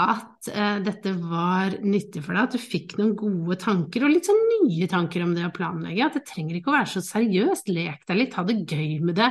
at 0.00 0.48
eh, 0.48 0.78
dette 0.84 1.12
var 1.18 1.74
nyttig 1.84 2.22
for 2.24 2.36
deg, 2.36 2.46
at 2.46 2.54
du 2.54 2.62
fikk 2.62 2.94
noen 2.98 3.16
gode 3.18 3.58
tanker 3.60 4.06
og 4.06 4.14
litt 4.14 4.28
sånn 4.28 4.40
nye 4.64 4.88
tanker 4.88 5.24
om 5.24 5.34
det 5.36 5.48
å 5.48 5.52
planlegge. 5.54 6.06
At 6.06 6.16
det 6.16 6.24
trenger 6.30 6.56
ikke 6.56 6.72
å 6.72 6.78
være 6.78 6.92
så 6.94 7.02
seriøst. 7.04 7.68
Lek 7.74 8.06
deg 8.08 8.22
litt, 8.22 8.38
ha 8.38 8.46
det 8.48 8.62
gøy 8.62 8.96
med 9.04 9.18
det. 9.20 9.28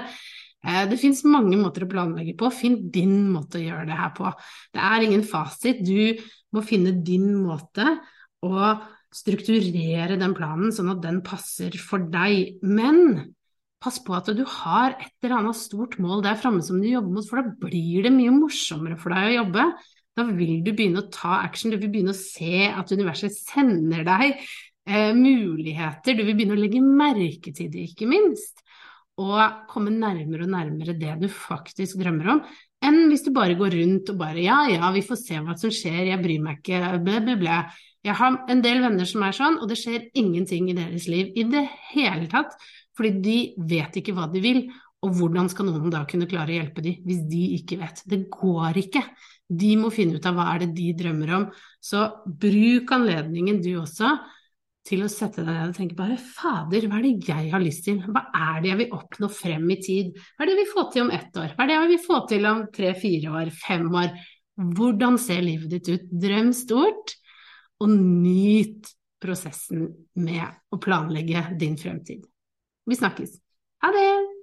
Eh, 0.68 0.84
det 0.92 1.00
finnes 1.02 1.24
mange 1.30 1.58
måter 1.60 1.86
å 1.86 1.90
planlegge 1.90 2.36
på, 2.38 2.52
finn 2.54 2.78
din 2.94 3.32
måte 3.32 3.62
å 3.62 3.66
gjøre 3.66 3.88
det 3.90 3.98
her 3.98 4.14
på. 4.18 4.30
Det 4.76 4.86
er 4.92 5.08
ingen 5.08 5.26
fasit, 5.26 5.82
du 5.86 6.22
må 6.56 6.64
finne 6.66 6.94
din 7.06 7.32
måte 7.40 7.98
å 8.46 8.72
strukturere 9.16 10.20
den 10.22 10.36
planen 10.38 10.74
sånn 10.76 10.92
at 10.94 11.02
den 11.02 11.24
passer 11.26 11.74
for 11.82 12.04
deg. 12.14 12.60
Men 12.62 13.32
pass 13.80 14.02
på 14.04 14.14
at 14.18 14.30
du 14.36 14.44
har 14.44 14.98
et 15.00 15.14
eller 15.24 15.40
annet 15.40 15.58
stort 15.58 15.98
mål 16.04 16.22
der 16.26 16.38
framme 16.40 16.62
som 16.66 16.82
du 16.82 16.90
jobber 16.90 17.16
mot, 17.16 17.28
for 17.28 17.40
da 17.40 17.56
blir 17.64 18.06
det 18.06 18.14
mye 18.14 18.36
morsommere 18.36 19.00
for 19.00 19.16
deg 19.16 19.32
å 19.32 19.38
jobbe. 19.40 19.70
Da 20.20 20.26
vil 20.28 20.58
du 20.66 20.74
begynne 20.76 21.00
å 21.00 21.10
ta 21.14 21.38
action, 21.46 21.72
du 21.72 21.80
vil 21.80 21.92
begynne 21.94 22.12
å 22.12 22.18
se 22.18 22.66
at 22.68 22.92
universet 22.92 23.36
sender 23.38 24.04
deg 24.04 24.34
eh, 24.36 25.14
muligheter, 25.16 26.18
du 26.18 26.26
vil 26.28 26.36
begynne 26.36 26.58
å 26.58 26.60
legge 26.60 26.82
merke 26.84 27.54
til 27.56 27.70
det, 27.72 27.86
ikke 27.94 28.10
minst. 28.10 28.60
Og 29.20 29.40
komme 29.72 29.94
nærmere 29.94 30.44
og 30.44 30.52
nærmere 30.52 30.96
det 31.00 31.16
du 31.22 31.30
faktisk 31.32 32.00
drømmer 32.02 32.34
om, 32.36 32.42
enn 32.84 33.06
hvis 33.12 33.24
du 33.28 33.32
bare 33.36 33.56
går 33.60 33.78
rundt 33.80 34.12
og 34.12 34.20
bare 34.20 34.44
ja, 34.44 34.60
ja, 34.72 34.92
vi 34.96 35.04
får 35.08 35.22
se 35.22 35.40
hva 35.44 35.56
som 35.60 35.72
skjer, 35.76 36.10
jeg 36.12 36.24
bryr 36.24 36.44
meg 36.44 36.60
ikke, 36.60 36.82
ble, 37.06 37.22
ble, 37.24 37.38
ble. 37.40 37.62
Jeg 38.08 38.16
har 38.20 38.38
en 38.52 38.64
del 38.64 38.84
venner 38.84 39.08
som 39.08 39.24
er 39.28 39.36
sånn, 39.36 39.60
og 39.60 39.72
det 39.72 39.80
skjer 39.80 40.08
ingenting 40.20 40.68
i 40.72 40.76
deres 40.76 41.08
liv 41.12 41.32
i 41.36 41.48
det 41.48 41.66
hele 41.94 42.28
tatt, 42.32 42.56
fordi 42.96 43.16
de 43.24 43.40
vet 43.72 44.00
ikke 44.00 44.16
hva 44.16 44.28
de 44.32 44.44
vil, 44.44 44.66
og 45.00 45.14
hvordan 45.16 45.48
skal 45.52 45.70
noen 45.70 45.94
da 45.94 46.04
kunne 46.10 46.28
klare 46.30 46.52
å 46.52 46.58
hjelpe 46.58 46.84
dem 46.84 47.06
hvis 47.08 47.22
de 47.30 47.44
ikke 47.60 47.78
vet? 47.80 48.02
Det 48.10 48.26
går 48.34 48.82
ikke. 48.82 49.04
De 49.48 49.70
må 49.80 49.92
finne 49.94 50.20
ut 50.20 50.28
av 50.28 50.36
hva 50.36 50.50
er 50.54 50.66
det 50.66 50.74
de 50.76 50.90
drømmer 51.00 51.32
om. 51.38 51.46
Så 51.80 52.04
bruk 52.26 52.92
anledningen 52.98 53.62
du 53.64 53.72
også 53.80 54.12
til 54.90 55.04
å 55.06 55.12
sette 55.12 55.44
deg 55.44 55.54
ned 55.54 55.72
og 55.72 55.78
tenke 55.78 55.98
bare 55.98 56.18
fader, 56.18 56.88
hva 56.90 56.98
er 57.00 57.06
det 57.06 57.30
jeg 57.30 57.52
har 57.54 57.62
lyst 57.62 57.86
til, 57.86 58.00
hva 58.10 58.26
er 58.34 58.64
det 58.64 58.72
jeg 58.72 58.80
vil 58.82 58.96
oppnå 58.98 59.30
frem 59.32 59.68
i 59.70 59.78
tid, 59.84 60.16
hva 60.18 60.44
er 60.44 60.50
det 60.50 60.56
jeg 60.56 60.62
vil 60.64 60.72
få 60.72 60.86
til 60.94 61.06
om 61.06 61.12
ett 61.14 61.40
år, 61.44 61.54
hva 61.54 61.66
er 61.66 61.70
det 61.70 61.78
jeg 61.78 61.92
vil 61.92 62.02
få 62.08 62.20
til 62.32 62.50
om 62.50 62.64
tre-fire 62.80 63.36
år, 63.42 63.52
fem 63.60 63.86
år, 64.02 64.10
hvordan 64.80 65.20
ser 65.22 65.46
livet 65.46 65.76
ditt 65.76 65.92
ut, 65.94 66.10
drøm 66.26 66.50
stort, 66.58 67.16
og 67.80 67.94
nyt 67.94 68.90
prosessen 69.24 69.86
med 70.20 70.74
å 70.74 70.82
planlegge 70.82 71.46
din 71.60 71.78
fremtid. 71.80 72.26
Vi 72.90 73.00
snakkes. 73.00 73.38
Ha 73.86 73.94
det! 73.96 74.39